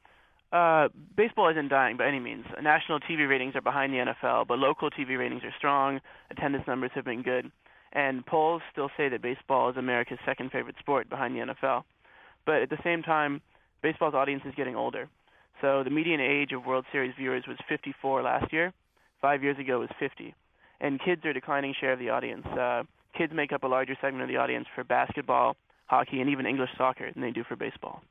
[0.52, 2.44] uh, baseball isn't dying by any means.
[2.62, 6.00] National TV ratings are behind the NFL, but local TV ratings are strong.
[6.30, 7.50] Attendance numbers have been good.
[7.92, 11.84] And polls still say that baseball is America's second favorite sport behind the NFL.
[12.44, 13.40] But at the same time,
[13.82, 15.08] baseball's audience is getting older.
[15.60, 18.72] So the median age of World Series viewers was 54 last year.
[19.20, 20.34] Five years ago was 50.
[20.80, 22.46] And kids are declining share of the audience.
[22.46, 22.82] Uh,
[23.16, 26.70] kids make up a larger segment of the audience for basketball, hockey, and even English
[26.76, 28.02] soccer than they do for baseball.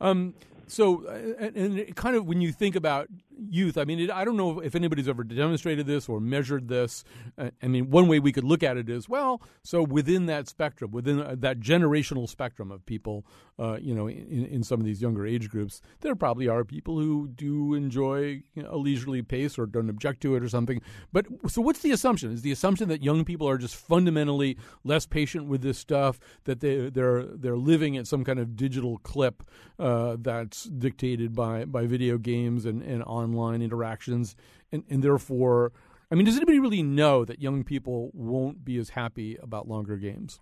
[0.00, 0.34] Um,
[0.66, 4.36] so, uh, and kind of when you think about youth, I mean, it, I don't
[4.36, 7.04] know if anybody's ever demonstrated this or measured this.
[7.36, 10.48] Uh, I mean, one way we could look at it is well, so within that
[10.48, 13.24] spectrum, within uh, that generational spectrum of people,
[13.58, 16.98] uh, you know, in, in, some of these younger age groups, there probably are people
[16.98, 20.80] who do enjoy you know, a leisurely pace or don't object to it or something.
[21.12, 22.32] But so, what's the assumption?
[22.32, 26.60] Is the assumption that young people are just fundamentally less patient with this stuff, that
[26.60, 29.42] they they're they're living at some kind of digital clip
[29.78, 34.36] uh, that's dictated by by video games and and online interactions,
[34.72, 35.72] and, and therefore,
[36.10, 39.96] I mean, does anybody really know that young people won't be as happy about longer
[39.96, 40.40] games?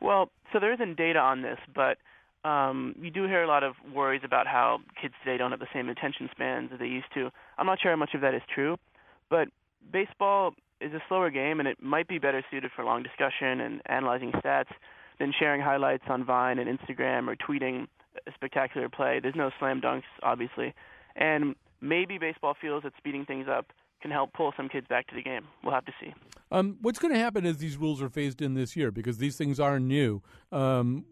[0.00, 1.98] Well, so there isn't data on this, but
[2.48, 5.66] um, you do hear a lot of worries about how kids today don't have the
[5.74, 7.30] same attention spans as they used to.
[7.58, 8.76] I'm not sure how much of that is true,
[9.28, 9.48] but
[9.92, 13.80] baseball is a slower game, and it might be better suited for long discussion and
[13.86, 14.72] analyzing stats
[15.18, 17.86] than sharing highlights on Vine and Instagram or tweeting
[18.26, 19.18] a spectacular play.
[19.20, 20.74] There's no slam dunks, obviously,
[21.16, 25.14] and maybe baseball feels that speeding things up can help pull some kids back to
[25.14, 25.42] the game.
[25.64, 26.12] We'll have to see.
[26.52, 28.90] Um, what's going to happen as these rules are phased in this year?
[28.92, 30.22] Because these things are new.
[30.52, 31.04] Um,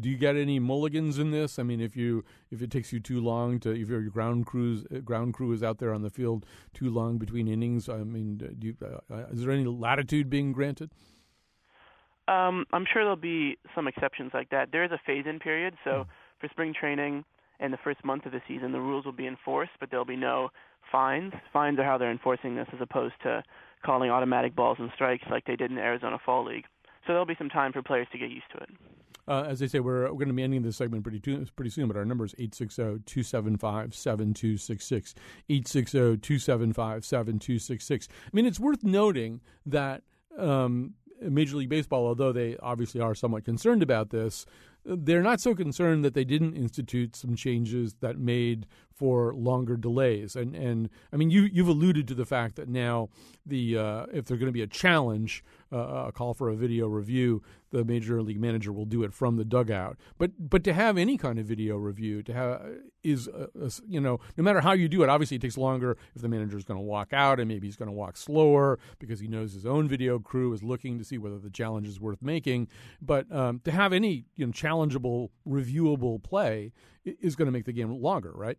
[0.00, 1.58] do you get any mulligans in this?
[1.58, 4.84] I mean, if you if it takes you too long to if your ground crews
[4.94, 6.44] uh, ground crew is out there on the field
[6.74, 10.52] too long between innings, I mean, do you, uh, uh, is there any latitude being
[10.52, 10.90] granted?
[12.28, 14.72] Um, I'm sure there'll be some exceptions like that.
[14.72, 16.06] There is a phase-in period, so mm.
[16.38, 17.24] for spring training
[17.62, 20.16] and the first month of the season, the rules will be enforced, but there'll be
[20.16, 20.50] no
[20.90, 21.32] fines.
[21.52, 23.44] Fines are how they're enforcing this, as opposed to
[23.84, 26.64] calling automatic balls and strikes like they did in the Arizona Fall League.
[27.06, 28.68] So there'll be some time for players to get used to it.
[29.28, 31.20] Uh, as I say, we're, we're going to be ending this segment pretty
[31.54, 35.14] pretty soon, but our number is 860-275-7266.
[35.48, 38.08] 860-275-7266.
[38.10, 40.02] I mean, it's worth noting that
[40.36, 44.44] um, Major League Baseball, although they obviously are somewhat concerned about this,
[44.84, 50.36] they're not so concerned that they didn't institute some changes that made for longer delays.
[50.36, 53.08] And and I mean, you you've alluded to the fact that now
[53.46, 56.86] the uh, if there's going to be a challenge, uh, a call for a video
[56.86, 59.96] review, the major league manager will do it from the dugout.
[60.18, 62.62] But but to have any kind of video review to have
[63.02, 65.96] is a, a, you know no matter how you do it, obviously it takes longer
[66.14, 68.78] if the manager is going to walk out and maybe he's going to walk slower
[68.98, 72.00] because he knows his own video crew is looking to see whether the challenge is
[72.00, 72.68] worth making.
[73.00, 76.72] But um, to have any you know challengeable reviewable play
[77.04, 78.58] is going to make the game longer, right?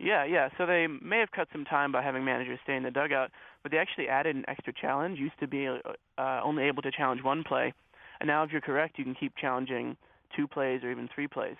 [0.00, 0.48] Yeah, yeah.
[0.56, 3.30] So they may have cut some time by having managers stay in the dugout,
[3.62, 5.18] but they actually added an extra challenge.
[5.18, 7.74] Used to be uh, only able to challenge one play,
[8.18, 9.96] and now if you're correct, you can keep challenging
[10.34, 11.56] two plays or even three plays.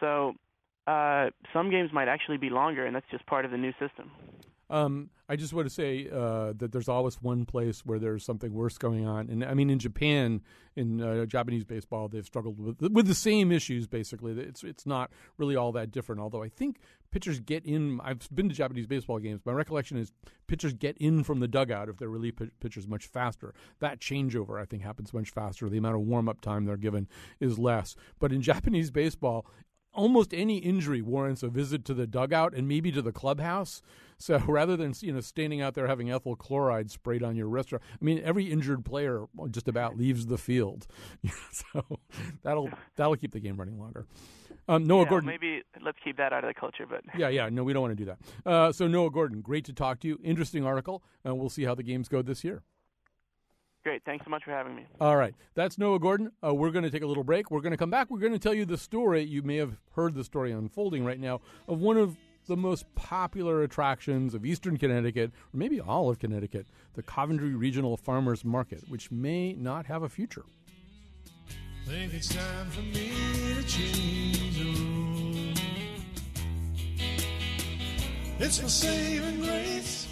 [0.00, 0.34] So
[0.86, 4.10] uh, some games might actually be longer, and that's just part of the new system.
[4.68, 8.52] Um, I just want to say uh, that there's always one place where there's something
[8.52, 10.40] worse going on, and I mean in Japan,
[10.74, 13.86] in uh, Japanese baseball, they've struggled with with the same issues.
[13.86, 16.22] Basically, it's it's not really all that different.
[16.22, 16.78] Although I think
[17.10, 18.00] pitchers get in.
[18.02, 19.40] I've been to Japanese baseball games.
[19.44, 20.12] My recollection is
[20.46, 23.54] pitchers get in from the dugout if they're relief pitchers much faster.
[23.80, 25.68] That changeover I think happens much faster.
[25.68, 27.08] The amount of warm up time they're given
[27.40, 27.96] is less.
[28.18, 29.46] But in Japanese baseball,
[29.92, 33.82] almost any injury warrants a visit to the dugout and maybe to the clubhouse.
[34.18, 37.72] So rather than you know standing out there having ethyl chloride sprayed on your wrist,
[37.72, 40.86] I mean every injured player just about leaves the field.
[41.52, 41.98] so
[42.42, 44.06] that'll that'll keep the game running longer.
[44.68, 45.26] Um, Noah yeah, Gordon.
[45.28, 47.96] Maybe let's keep that out of the culture, but yeah, yeah, no, we don't want
[47.96, 48.18] to do that.
[48.44, 50.18] Uh, so Noah Gordon, great to talk to you.
[50.22, 52.62] Interesting article, and we'll see how the games go this year.
[53.84, 54.02] Great.
[54.04, 54.84] Thanks so much for having me.
[55.00, 55.34] All right.
[55.54, 56.32] That's Noah Gordon.
[56.44, 57.50] Uh, we're going to take a little break.
[57.50, 58.10] We're going to come back.
[58.10, 59.22] We're going to tell you the story.
[59.22, 63.62] You may have heard the story unfolding right now of one of the most popular
[63.62, 69.12] attractions of eastern Connecticut, or maybe all of Connecticut, the Coventry Regional Farmers Market, which
[69.12, 70.44] may not have a future.
[71.86, 73.12] Think it's time for me
[73.54, 74.48] to change
[78.40, 80.07] It's my saving grace.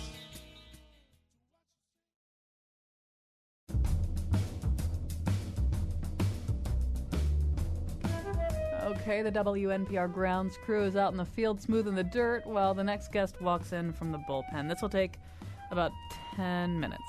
[9.07, 12.83] Okay, the WNPR grounds crew is out in the field smoothing the dirt while the
[12.83, 14.69] next guest walks in from the bullpen.
[14.69, 15.21] This will take
[15.71, 15.93] about
[16.35, 17.05] 10 minutes.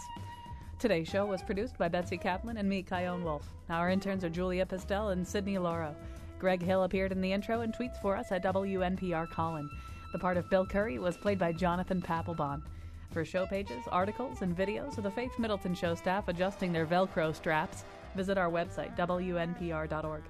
[0.78, 3.52] Today's show was produced by Betsy Kaplan and me, Chion Wolf.
[3.72, 5.96] Our interns are Julia Pistel and Sydney Lauro.
[6.38, 9.68] Greg Hill appeared in the intro and tweets for us at WNPR Colin.
[10.12, 12.62] The part of Bill Curry was played by Jonathan Papelbon.
[13.10, 17.34] For show pages, articles, and videos of the Faith Middleton Show staff adjusting their Velcro
[17.34, 20.22] straps, visit our website, WNPR.org.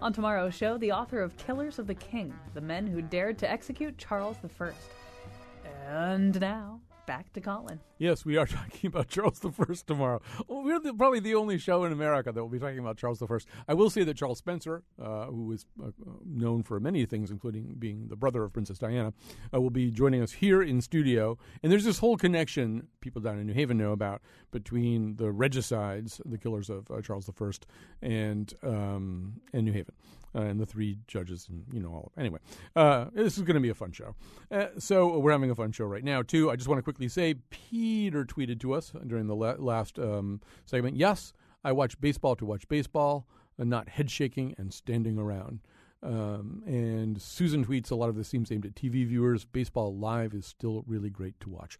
[0.00, 3.50] On tomorrow's show, the author of Killers of the King, the men who dared to
[3.50, 4.70] execute Charles I.
[5.88, 7.80] And now, back to Colin.
[7.96, 10.20] Yes, we are talking about Charles I tomorrow.
[10.46, 13.22] Well, we're the, probably the only show in America that will be talking about Charles
[13.22, 13.26] I.
[13.66, 15.90] I will say that Charles Spencer, uh, who is uh,
[16.26, 19.14] known for many things, including being the brother of Princess Diana,
[19.54, 21.38] uh, will be joining us here in studio.
[21.62, 26.20] And there's this whole connection people down in New Haven know about between the regicides,
[26.26, 27.50] the killers of uh, Charles I,
[28.02, 29.94] and um, and New Haven
[30.34, 32.12] uh, and the three judges, and you know all.
[32.14, 32.38] of Anyway,
[32.76, 34.14] uh, this is going to be a fun show.
[34.50, 36.50] Uh, so we're having a fun show right now too.
[36.50, 40.40] I just want to quickly say, Peter tweeted to us during the la- last um,
[40.66, 40.96] segment.
[40.96, 41.32] Yes,
[41.64, 43.26] I watch baseball to watch baseball,
[43.58, 45.60] and not head shaking and standing around.
[46.02, 49.44] Um, and Susan tweets a lot of this seems aimed at TV viewers.
[49.44, 51.78] Baseball live is still really great to watch.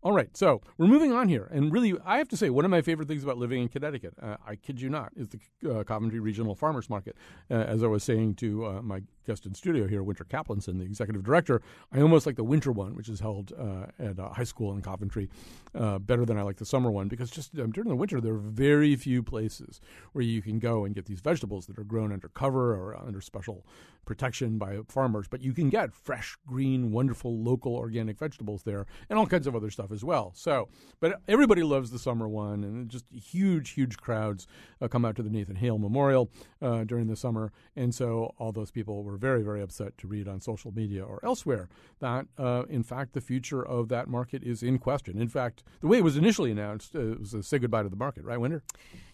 [0.00, 2.70] All right, so we're moving on here, and really, I have to say, one of
[2.70, 5.82] my favorite things about living in Connecticut, uh, I kid you not, is the uh,
[5.82, 7.16] Coventry Regional Farmers Market.
[7.50, 10.84] Uh, as I was saying to uh, my guest in studio here, Winter Caplanson, the
[10.84, 11.60] executive director.
[11.92, 14.80] I almost like the winter one, which is held uh, at a high school in
[14.80, 15.28] Coventry,
[15.74, 18.32] uh, better than I like the summer one because just um, during the winter there
[18.32, 19.80] are very few places
[20.12, 23.20] where you can go and get these vegetables that are grown under cover or under
[23.20, 23.66] special
[24.06, 25.28] protection by farmers.
[25.28, 29.54] But you can get fresh, green, wonderful local organic vegetables there, and all kinds of
[29.54, 30.32] other stuff as well.
[30.34, 30.68] So,
[30.98, 34.46] but everybody loves the summer one, and just huge, huge crowds
[34.80, 36.30] uh, come out to the Nathan Hale Memorial
[36.62, 40.28] uh, during the summer, and so all those people were very, very upset to read
[40.28, 41.68] on social media or elsewhere
[42.00, 45.20] that, uh, in fact, the future of that market is in question.
[45.20, 47.96] In fact, the way it was initially announced, uh, was a say goodbye to the
[47.96, 48.62] market, right, Winter?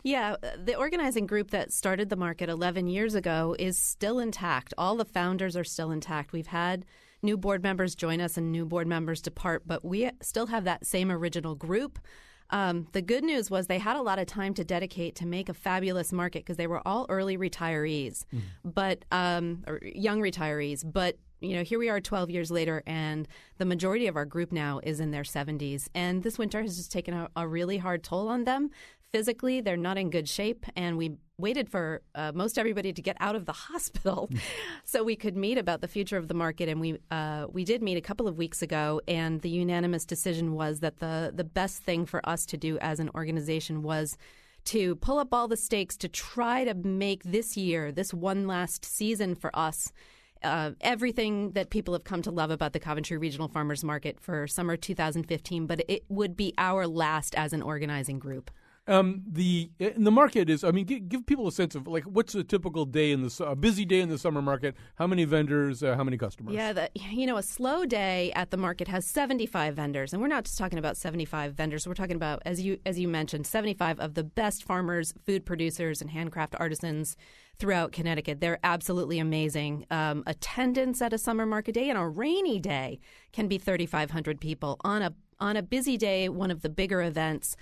[0.02, 4.74] Yeah, the organizing group that started the market 11 years ago is still intact.
[4.76, 6.32] All the founders are still intact.
[6.32, 6.84] We've had
[7.22, 10.86] new board members join us and new board members depart, but we still have that
[10.86, 11.98] same original group.
[12.54, 15.48] Um, the good news was they had a lot of time to dedicate to make
[15.48, 18.42] a fabulous market because they were all early retirees, mm.
[18.64, 20.84] but um, or young retirees.
[20.90, 23.26] But you know, here we are 12 years later, and
[23.58, 25.88] the majority of our group now is in their 70s.
[25.96, 28.70] And this winter has just taken a, a really hard toll on them
[29.14, 33.16] physically they're not in good shape and we waited for uh, most everybody to get
[33.20, 34.30] out of the hospital
[34.84, 37.82] so we could meet about the future of the market and we uh, we did
[37.82, 41.82] meet a couple of weeks ago and the unanimous decision was that the the best
[41.82, 44.16] thing for us to do as an organization was
[44.64, 48.84] to pull up all the stakes to try to make this year this one last
[48.84, 49.92] season for us
[50.42, 54.46] uh, everything that people have come to love about the Coventry Regional Farmers Market for
[54.46, 58.50] summer 2015, but it would be our last as an organizing group.
[58.86, 60.62] Um, the the market is.
[60.62, 63.44] I mean, give, give, people a sense of like what's a typical day in the
[63.44, 64.74] a busy day in the summer market.
[64.96, 65.82] How many vendors?
[65.82, 66.54] Uh, how many customers?
[66.54, 70.20] Yeah, the, you know, a slow day at the market has seventy five vendors, and
[70.20, 71.88] we're not just talking about seventy five vendors.
[71.88, 75.46] We're talking about as you as you mentioned, seventy five of the best farmers, food
[75.46, 77.16] producers, and handcraft artisans
[77.58, 78.40] throughout Connecticut.
[78.40, 79.86] They're absolutely amazing.
[79.90, 83.00] Um, attendance at a summer market day and a rainy day
[83.32, 86.68] can be thirty five hundred people on a on a busy day, one of the
[86.68, 87.56] bigger events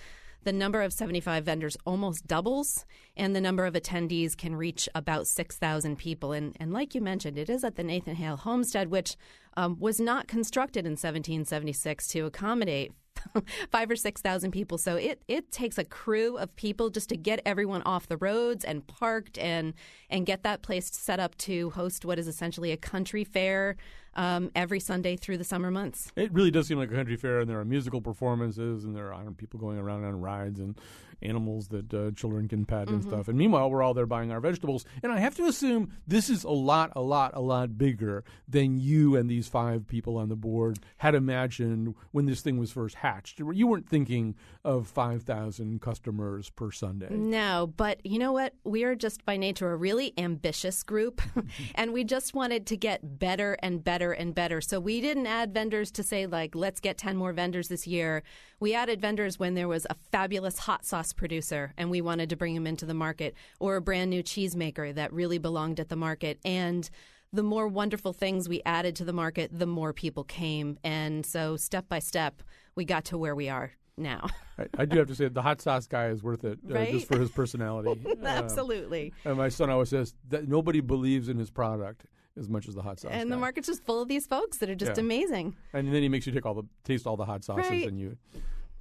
[0.45, 2.85] the number of 75 vendors almost doubles,
[3.17, 6.33] and the number of attendees can reach about 6,000 people.
[6.33, 9.17] And, and like you mentioned, it is at the Nathan Hale Homestead, which
[9.57, 12.93] um, was not constructed in 1776 to accommodate
[13.71, 14.79] five or six thousand people.
[14.79, 18.65] So it it takes a crew of people just to get everyone off the roads
[18.65, 19.75] and parked and
[20.11, 23.77] and get that place set up to host what is essentially a country fair
[24.15, 26.13] um, every Sunday through the summer months.
[26.17, 29.13] It really does seem like a country fair, and there are musical performances, and there
[29.13, 30.79] are people going around on rides and
[31.23, 33.09] animals that uh, children can pet and mm-hmm.
[33.09, 33.29] stuff.
[33.29, 34.85] And meanwhile, we're all there buying our vegetables.
[35.03, 38.79] And I have to assume this is a lot, a lot, a lot bigger than
[38.79, 42.97] you and these five people on the board had imagined when this thing was first
[42.97, 43.39] hatched.
[43.39, 47.09] You weren't thinking of 5,000 customers per Sunday.
[47.11, 48.55] No, but you know what?
[48.65, 51.23] We are just by nature a really ambitious group,
[51.75, 54.61] and we just wanted to get better and better better and better.
[54.61, 58.23] So we didn't add vendors to say, like, let's get 10 more vendors this year.
[58.59, 62.37] We added vendors when there was a fabulous hot sauce producer and we wanted to
[62.37, 65.97] bring him into the market, or a brand new cheesemaker that really belonged at the
[65.97, 66.39] market.
[66.45, 66.89] And
[67.33, 70.79] the more wonderful things we added to the market, the more people came.
[70.85, 72.43] And so step by step,
[72.75, 74.29] we got to where we are now.
[74.59, 76.93] I, I, do have to say the hot sauce guy is worth it uh, right?
[76.93, 78.05] just for his personality.
[78.23, 79.13] Absolutely.
[79.25, 82.05] Uh, and my son always says that nobody believes in his product
[82.39, 83.11] as much as the hot sauce.
[83.13, 83.37] And guy.
[83.37, 85.05] the market's just full of these folks that are just yeah.
[85.05, 85.57] amazing.
[85.73, 87.87] And then he makes you take all the taste all the hot sauces, right.
[87.87, 88.17] and you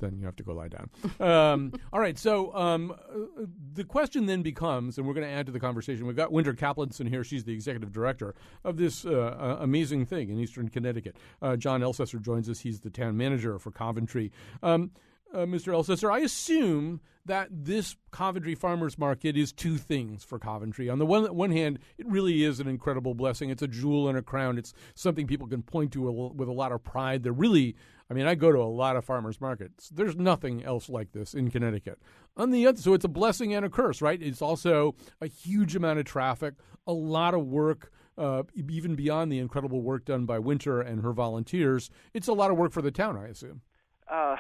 [0.02, 0.89] then you have to go lie down.
[1.20, 2.18] Um, all right.
[2.18, 6.06] So um, uh, the question then becomes, and we're going to add to the conversation.
[6.06, 7.24] We've got Winter Caplanson here.
[7.24, 8.36] She's the executive director
[8.66, 11.16] of this uh, uh, amazing thing in Eastern Connecticut.
[11.41, 12.60] Uh, John Elsesser joins us.
[12.60, 14.32] He's the town manager for Coventry.
[14.62, 14.91] Um,
[15.34, 15.74] uh, Mr.
[15.74, 20.89] Elsesser, I assume that this Coventry Farmers Market is two things for Coventry.
[20.89, 23.49] On the one, one hand, it really is an incredible blessing.
[23.49, 24.58] It's a jewel in a crown.
[24.58, 27.24] It's something people can point to a, with a lot of pride.
[27.24, 27.76] They're really,
[28.12, 29.88] I mean, I go to a lot of farmers markets.
[29.88, 31.97] There's nothing else like this in Connecticut.
[32.36, 34.22] On the other, so it's a blessing and a curse, right?
[34.22, 36.55] It's also a huge amount of traffic,
[36.86, 37.93] a lot of work.
[38.18, 42.51] Uh, even beyond the incredible work done by Winter and her volunteers, it's a lot
[42.51, 43.62] of work for the town, I assume.
[44.09, 44.36] Uh,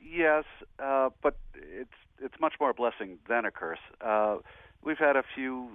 [0.00, 0.44] yes,
[0.78, 1.90] uh, but it's
[2.22, 3.80] it's much more a blessing than a curse.
[4.00, 4.36] Uh,
[4.84, 5.68] we've had a few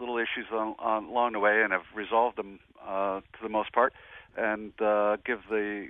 [0.00, 3.72] little issues on, on, along the way and have resolved them uh, to the most
[3.72, 3.94] part,
[4.36, 5.88] and uh, give the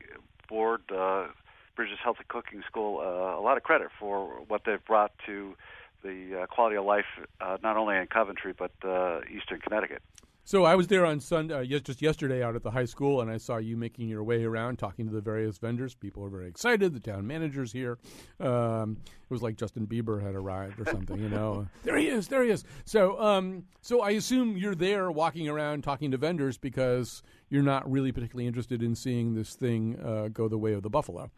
[0.49, 1.29] board, uh,
[1.75, 5.55] Bridges Healthy Cooking School, uh, a lot of credit for what they've brought to
[6.03, 7.07] the uh, quality of life,
[7.41, 10.03] uh, not only in Coventry but uh, Eastern Connecticut.
[10.47, 13.29] So I was there on Sunday, uh, just yesterday out at the high school, and
[13.29, 15.93] I saw you making your way around, talking to the various vendors.
[15.97, 16.95] People are very excited.
[16.95, 17.99] The town manager's here.
[18.39, 21.67] Um, it was like Justin Bieber had arrived or something, you know.
[21.83, 22.63] there he is, there he is.
[22.85, 27.91] So, um, so I assume you're there, walking around, talking to vendors because you're not
[27.91, 31.29] really particularly interested in seeing this thing uh, go the way of the buffalo.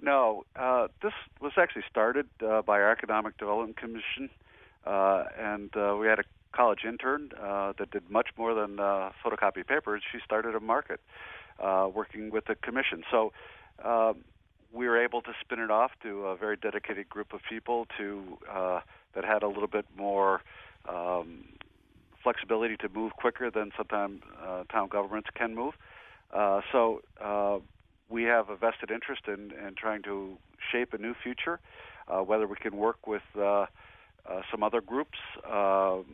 [0.00, 4.30] No, uh, this was actually started uh, by our Economic Development Commission,
[4.86, 6.24] uh, and uh, we had a
[6.54, 10.02] college intern uh, that did much more than uh, photocopy papers.
[10.12, 11.00] She started a market
[11.62, 13.02] uh, working with the commission.
[13.10, 13.32] So
[13.84, 14.14] uh,
[14.72, 18.38] we were able to spin it off to a very dedicated group of people to
[18.50, 18.80] uh,
[19.14, 20.40] that had a little bit more
[20.88, 21.44] um,
[22.22, 25.74] flexibility to move quicker than sometimes uh, town governments can move.
[26.32, 27.58] Uh, so uh,
[28.08, 30.36] we have a vested interest in, in trying to
[30.72, 31.60] shape a new future.
[32.08, 33.66] Uh, whether we can work with uh, uh,
[34.50, 35.18] some other groups
[35.50, 36.04] um,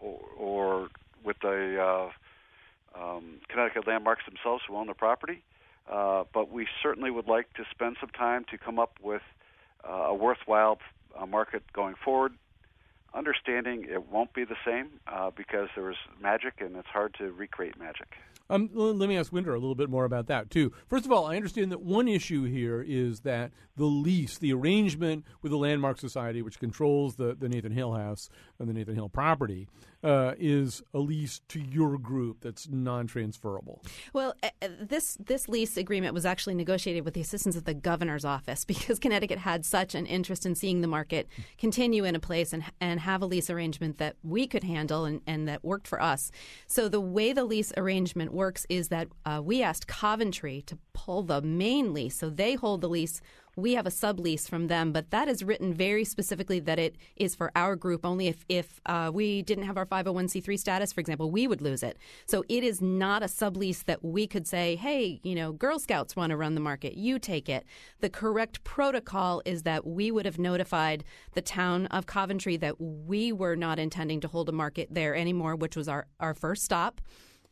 [0.00, 0.88] or, or
[1.24, 5.42] with the uh, um, Connecticut landmarks themselves who own the property.
[5.90, 9.22] Uh, but we certainly would like to spend some time to come up with
[9.88, 10.78] uh, a worthwhile
[11.18, 12.32] uh, market going forward.
[13.16, 17.32] Understanding it won't be the same uh, because there is magic and it's hard to
[17.32, 18.14] recreate magic.
[18.48, 20.70] Um, let me ask Winter a little bit more about that too.
[20.86, 25.24] First of all, I understand that one issue here is that the lease, the arrangement
[25.42, 29.08] with the Landmark Society, which controls the, the Nathan Hale House and the Nathan Hale
[29.08, 29.66] property,
[30.06, 33.82] uh, is a lease to your group that's non-transferable.
[34.12, 37.74] Well, uh, uh, this this lease agreement was actually negotiated with the assistance of the
[37.74, 41.26] governor's office because Connecticut had such an interest in seeing the market
[41.58, 45.22] continue in a place and and have a lease arrangement that we could handle and,
[45.26, 46.30] and that worked for us.
[46.68, 51.24] So the way the lease arrangement works is that uh, we asked Coventry to pull
[51.24, 53.20] the main lease, so they hold the lease
[53.56, 57.34] we have a sublease from them, but that is written very specifically that it is
[57.34, 58.28] for our group only.
[58.28, 61.96] If if uh, we didn't have our 501c3 status, for example, we would lose it.
[62.26, 66.14] So it is not a sublease that we could say, hey, you know, Girl Scouts
[66.14, 67.64] want to run the market, you take it.
[68.00, 71.02] The correct protocol is that we would have notified
[71.32, 75.56] the town of Coventry that we were not intending to hold a market there anymore,
[75.56, 77.00] which was our, our first stop.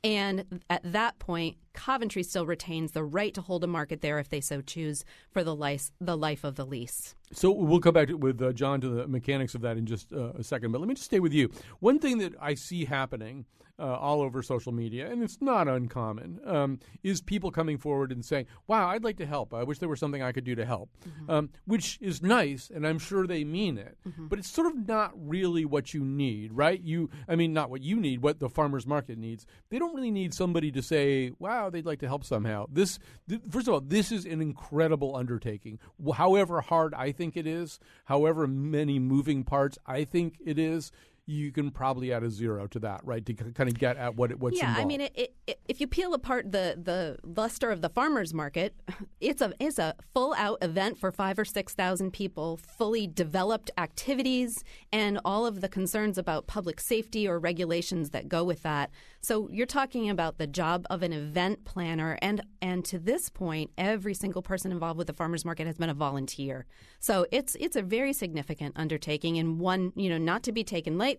[0.05, 4.29] And at that point, Coventry still retains the right to hold a market there if
[4.29, 7.15] they so choose for the life, the life of the lease.
[7.33, 10.13] So we'll come back to, with uh, John to the mechanics of that in just
[10.13, 10.73] uh, a second.
[10.73, 11.51] But let me just stay with you.
[11.81, 13.47] One thing that I see happening
[13.79, 18.25] uh, all over social media, and it's not uncommon, um, is people coming forward and
[18.25, 19.53] saying, "Wow, I'd like to help.
[19.53, 21.31] I wish there was something I could do to help," mm-hmm.
[21.31, 23.99] um, which is nice, and I'm sure they mean it.
[24.07, 24.29] Mm-hmm.
[24.29, 26.81] But it's sort of not really what you need, right?
[26.81, 29.45] You, I mean, not what you need, what the farmers market needs.
[29.71, 32.99] They don't really need somebody to say, "Wow, they'd like to help somehow." This,
[33.29, 35.81] th- first of all, this is an incredible undertaking.
[36.15, 40.93] However hard I think it is, however many moving parts I think it is
[41.27, 43.25] you can probably add a zero to that, right?
[43.25, 44.69] To kind of get at what what's yeah.
[44.69, 44.81] Involved.
[44.81, 48.75] I mean, it, it, if you peel apart the the luster of the farmers market,
[49.21, 53.71] it's a it's a full out event for five or six thousand people, fully developed
[53.79, 54.63] activities,
[54.93, 58.91] and all of the concerns about public safety or regulations that go with that.
[59.23, 63.71] So you're talking about the job of an event planner, and and to this point,
[63.79, 66.67] every single person involved with the farmers market has been a volunteer.
[67.01, 70.99] So it's it's a very significant undertaking, and one you know not to be taken
[70.99, 71.14] lightly.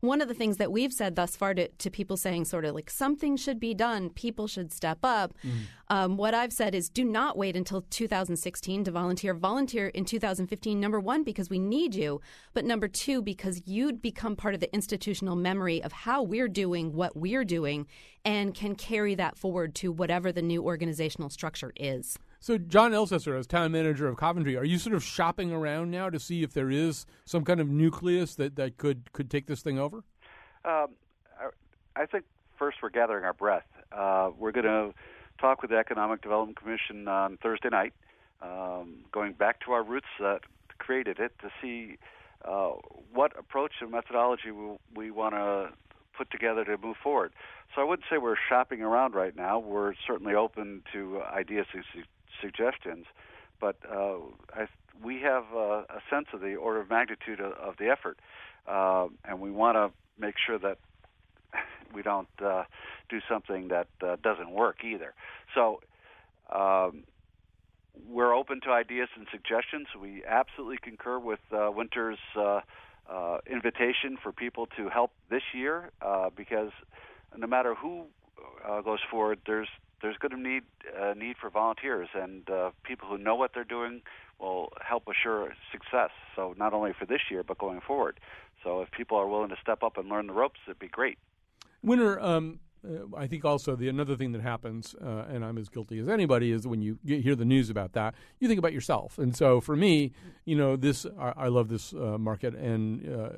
[0.00, 2.74] One of the things that we've said thus far to, to people saying sort of
[2.74, 5.34] like something should be done, people should step up.
[5.44, 5.50] Mm.
[5.88, 9.34] Um, what I've said is do not wait until 2016 to volunteer.
[9.34, 10.80] Volunteer in 2015.
[10.80, 12.20] Number one because we need you,
[12.52, 16.92] but number two because you'd become part of the institutional memory of how we're doing
[16.92, 17.86] what we're doing
[18.24, 22.18] and can carry that forward to whatever the new organizational structure is.
[22.44, 26.10] So, John Elsesser, as town manager of Coventry, are you sort of shopping around now
[26.10, 29.62] to see if there is some kind of nucleus that, that could, could take this
[29.62, 30.04] thing over?
[30.62, 30.88] Um,
[31.96, 32.26] I think
[32.58, 33.64] first we're gathering our breath.
[33.90, 34.92] Uh, we're going to
[35.40, 37.94] talk with the Economic Development Commission on Thursday night,
[38.42, 40.40] um, going back to our roots that
[40.76, 41.96] created it to see
[42.44, 42.72] uh,
[43.14, 45.70] what approach and methodology we, we want to
[46.14, 47.32] put together to move forward.
[47.74, 49.58] So I wouldn't say we're shopping around right now.
[49.58, 51.84] We're certainly open to ideas and
[52.40, 53.06] suggestions,
[53.60, 54.16] but uh,
[54.54, 54.66] I,
[55.02, 58.18] we have uh, a sense of the order of magnitude of, of the effort,
[58.68, 60.78] uh, and we want to make sure that
[61.94, 62.64] we don't uh,
[63.08, 65.14] do something that uh, doesn't work either.
[65.54, 65.80] So.
[66.52, 67.04] Um,
[68.08, 69.86] we're open to ideas and suggestions.
[69.98, 72.18] We absolutely concur with uh, Winter's
[73.48, 75.92] invitation for people to help this year
[76.36, 76.72] because
[77.36, 78.06] no matter who
[78.84, 79.68] goes forward, there's
[80.04, 83.64] there's going to need a need for volunteers and uh, people who know what they're
[83.64, 84.02] doing
[84.38, 86.10] will help assure success.
[86.36, 88.20] So not only for this year but going forward.
[88.62, 91.16] So if people are willing to step up and learn the ropes, it'd be great.
[91.82, 95.70] Winter, um, uh, I think also the another thing that happens, uh, and I'm as
[95.70, 98.74] guilty as anybody, is when you get, hear the news about that, you think about
[98.74, 99.18] yourself.
[99.18, 100.12] And so for me,
[100.44, 103.28] you know, this I, I love this uh, market, and uh,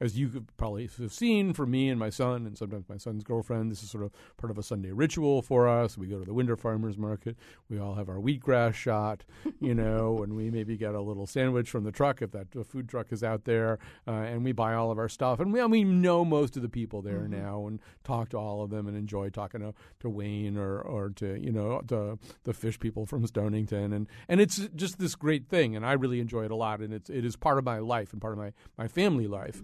[0.00, 3.24] as you could probably have seen, for me and my son, and sometimes my son's
[3.24, 5.96] girlfriend, this is sort of part of a Sunday ritual for us.
[5.96, 7.36] We go to the Winter Farmers Market.
[7.70, 9.24] We all have our wheatgrass shot,
[9.60, 12.88] you know, and we maybe get a little sandwich from the truck if that food
[12.88, 15.40] truck is out there, uh, and we buy all of our stuff.
[15.40, 17.42] And we, we know most of the people there mm-hmm.
[17.42, 21.10] now, and talk to all of them, and enjoy talking to, to Wayne or or
[21.10, 25.48] to you know to the fish people from Stonington, and and it's just this great
[25.48, 27.78] thing, and I really enjoy it a lot, and it's it is part of my
[27.78, 29.62] life and part of my my family life.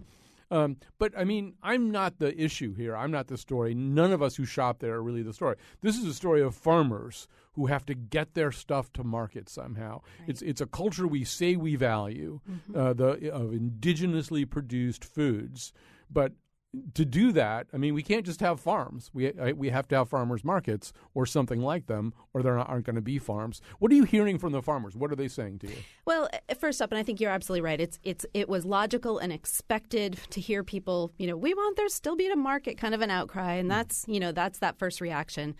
[0.53, 2.95] Um, but I mean, I'm not the issue here.
[2.95, 3.73] I'm not the story.
[3.73, 5.55] None of us who shop there are really the story.
[5.81, 10.01] This is a story of farmers who have to get their stuff to market somehow.
[10.19, 10.29] Right.
[10.29, 12.77] It's it's a culture we say we value, mm-hmm.
[12.77, 15.73] uh, the of indigenously produced foods,
[16.11, 16.33] but
[16.93, 19.11] to do that, I mean, we can't just have farms.
[19.13, 22.95] We we have to have farmers markets or something like them, or there aren't going
[22.95, 23.61] to be farms.
[23.79, 24.95] What are you hearing from the farmers?
[24.95, 25.77] What are they saying to you?
[26.05, 27.79] Well, uh, first up, and I think you're absolutely right.
[27.79, 31.11] It's it's it was logical and expected to hear people.
[31.17, 34.05] You know, we want there still be a market, kind of an outcry, and that's
[34.07, 35.55] you know that's that first reaction.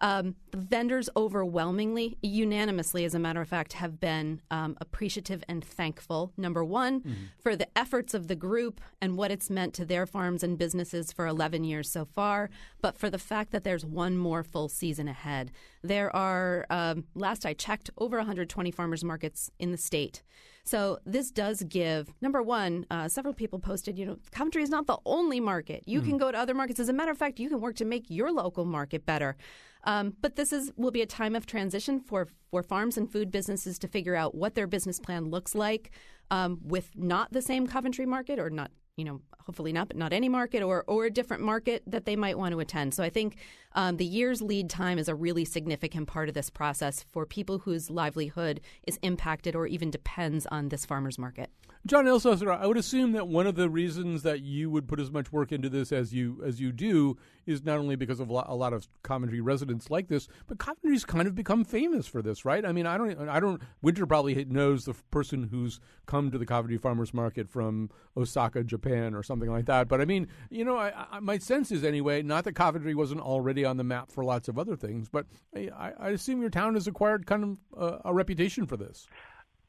[0.00, 5.64] Um, the vendors overwhelmingly, unanimously, as a matter of fact, have been um, appreciative and
[5.64, 6.32] thankful.
[6.36, 7.12] Number one, mm-hmm.
[7.40, 11.12] for the efforts of the group and what it's meant to their farms and businesses
[11.12, 12.48] for 11 years so far,
[12.80, 15.50] but for the fact that there's one more full season ahead.
[15.82, 20.22] There are, um, last I checked, over 120 farmers markets in the state.
[20.68, 22.84] So this does give number one.
[22.90, 25.82] Uh, several people posted, you know, Coventry is not the only market.
[25.86, 26.04] You mm.
[26.04, 26.78] can go to other markets.
[26.78, 29.38] As a matter of fact, you can work to make your local market better.
[29.84, 33.30] Um, but this is will be a time of transition for for farms and food
[33.30, 35.90] businesses to figure out what their business plan looks like
[36.30, 40.12] um, with not the same Coventry market or not you know, hopefully not, but not
[40.12, 42.92] any market or, or a different market that they might want to attend.
[42.92, 43.36] So I think
[43.72, 47.60] um, the year's lead time is a really significant part of this process for people
[47.60, 51.50] whose livelihood is impacted or even depends on this farmer's market.
[51.86, 55.10] John Elsesser, I would assume that one of the reasons that you would put as
[55.10, 57.16] much work into this as you as you do
[57.46, 61.26] is not only because of a lot of Coventry residents like this, but Coventry's kind
[61.26, 62.64] of become famous for this, right?
[62.64, 63.62] I mean, I don't, I don't.
[63.80, 69.14] Winter probably knows the person who's come to the Coventry Farmers Market from Osaka, Japan,
[69.14, 69.88] or something like that.
[69.88, 73.22] But I mean, you know, I, I, my sense is anyway, not that Coventry wasn't
[73.22, 76.74] already on the map for lots of other things, but I, I assume your town
[76.74, 79.06] has acquired kind of a, a reputation for this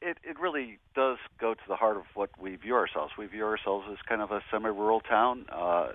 [0.02, 3.12] it, it really does go to the heart of what we view ourselves.
[3.18, 5.46] We view ourselves as kind of a semi-rural town.
[5.50, 5.88] Uh,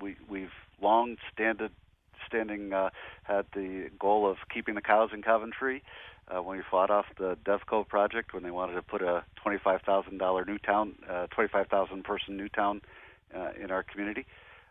[0.00, 1.70] we we've long standed
[2.26, 2.90] standing uh,
[3.24, 5.82] had the goal of keeping the cows in Coventry.
[6.28, 9.82] Uh, when we fought off the Devco project, when they wanted to put a twenty-five
[9.82, 12.80] thousand dollar new town, uh, twenty-five thousand person new town
[13.34, 14.26] uh, in our community,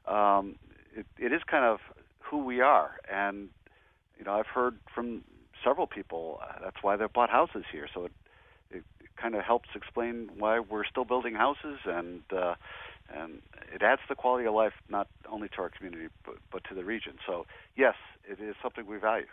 [0.07, 0.55] um,
[0.95, 1.79] it, it is kind of
[2.31, 2.91] who we are.
[3.11, 3.49] And
[4.17, 5.23] you know, I've heard from
[5.63, 7.87] several people uh, that's why they've bought houses here.
[7.93, 8.07] So
[8.71, 8.83] it
[9.21, 12.55] kind of helps explain why we're still building houses and uh,
[13.13, 13.41] and
[13.75, 16.85] it adds the quality of life not only to our community but, but to the
[16.85, 17.13] region.
[17.27, 17.95] So yes,
[18.27, 19.27] it is something we value.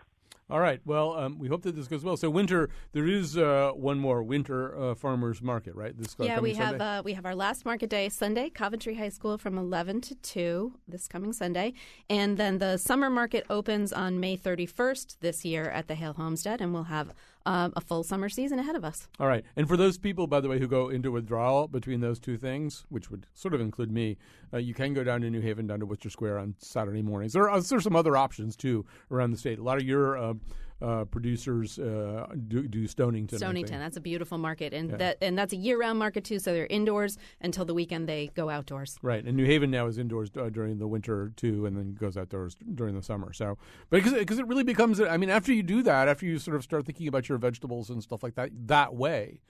[0.50, 0.80] All right.
[0.86, 2.16] Well, um, we hope that this goes well.
[2.16, 5.96] So, winter, there is uh, one more winter uh, farmers market, right?
[5.96, 9.36] This yeah, we have uh, we have our last market day Sunday, Coventry High School
[9.36, 11.74] from eleven to two this coming Sunday,
[12.08, 16.14] and then the summer market opens on May thirty first this year at the Hale
[16.14, 17.12] Homestead, and we'll have
[17.46, 19.08] um, a full summer season ahead of us.
[19.18, 19.44] All right.
[19.56, 22.84] And for those people, by the way, who go into withdrawal between those two things,
[22.88, 24.16] which would sort of include me,
[24.52, 27.32] uh, you can go down to New Haven, down to Wooster Square on Saturday mornings.
[27.32, 29.58] There are, there are some other options, too, around the state.
[29.58, 30.16] A lot of your.
[30.16, 30.34] Uh,
[30.80, 33.38] uh, producers uh, do, do, Stonington.
[33.38, 34.96] Stonington, that's a beautiful market, and yeah.
[34.96, 36.38] that and that's a year-round market too.
[36.38, 38.08] So they're indoors until the weekend.
[38.08, 38.96] They go outdoors.
[39.02, 42.16] Right, and New Haven now is indoors uh, during the winter too, and then goes
[42.16, 43.32] outdoors during the summer.
[43.32, 43.58] So,
[43.90, 46.62] but because it really becomes, I mean, after you do that, after you sort of
[46.62, 49.40] start thinking about your vegetables and stuff like that that way,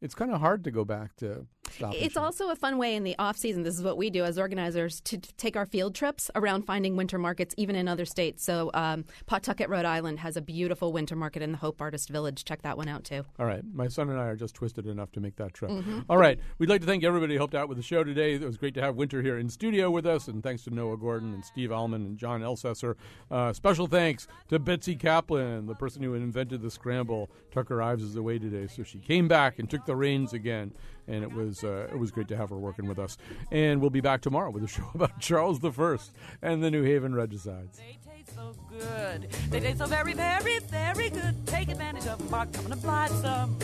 [0.00, 1.46] it's kind of hard to go back to
[1.80, 3.62] it's also a fun way in the off season.
[3.62, 7.18] This is what we do as organizers to take our field trips around finding winter
[7.18, 8.44] markets, even in other states.
[8.44, 12.44] So um, Pawtucket, Rhode Island, has a beautiful winter market in the Hope Artist Village.
[12.44, 13.24] Check that one out too.
[13.38, 15.70] All right, my son and I are just twisted enough to make that trip.
[15.70, 16.00] Mm-hmm.
[16.08, 18.34] All right, we'd like to thank everybody who helped out with the show today.
[18.34, 20.96] It was great to have Winter here in studio with us, and thanks to Noah
[20.96, 22.94] Gordon and Steve Almond and John Elsesser.
[23.30, 27.30] Uh, special thanks to Betsy Kaplan, the person who invented the scramble.
[27.50, 30.72] Tucker Ives is away today, so she came back and took the reins again
[31.08, 33.16] and it was uh, it was great to have her working with us.
[33.50, 36.82] And we'll be back tomorrow with a show about Charles the First and the New
[36.82, 37.78] Haven Regicides.
[37.78, 39.28] They taste so good.
[39.50, 41.46] They taste so very, very, very good.
[41.46, 43.56] Take advantage of them by coming and apply some.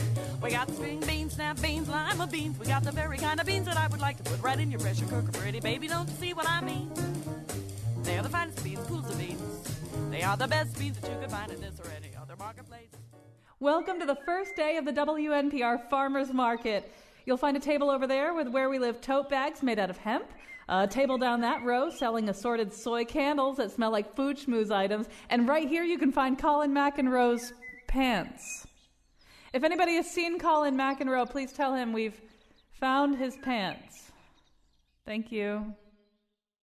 [0.42, 2.58] We got the string beans, snap beans, lima beans.
[2.58, 4.70] We got the very kind of beans that I would like to put right in
[4.70, 5.32] your pressure cooker.
[5.32, 6.90] Pretty baby, don't you see what I mean?
[8.02, 9.40] They're the finest beans, pools of beans.
[10.10, 12.88] They are the best beans that you could find in this or any other marketplace.
[13.60, 16.90] Welcome to the first day of the WNPR Farmers Market.
[17.30, 19.96] You'll find a table over there with Where We Live tote bags made out of
[19.96, 20.26] hemp.
[20.68, 25.06] A table down that row selling assorted soy candles that smell like food schmooze items.
[25.28, 27.52] And right here you can find Colin McEnroe's
[27.86, 28.66] pants.
[29.52, 32.20] If anybody has seen Colin McEnroe, please tell him we've
[32.80, 34.10] found his pants.
[35.06, 35.72] Thank you.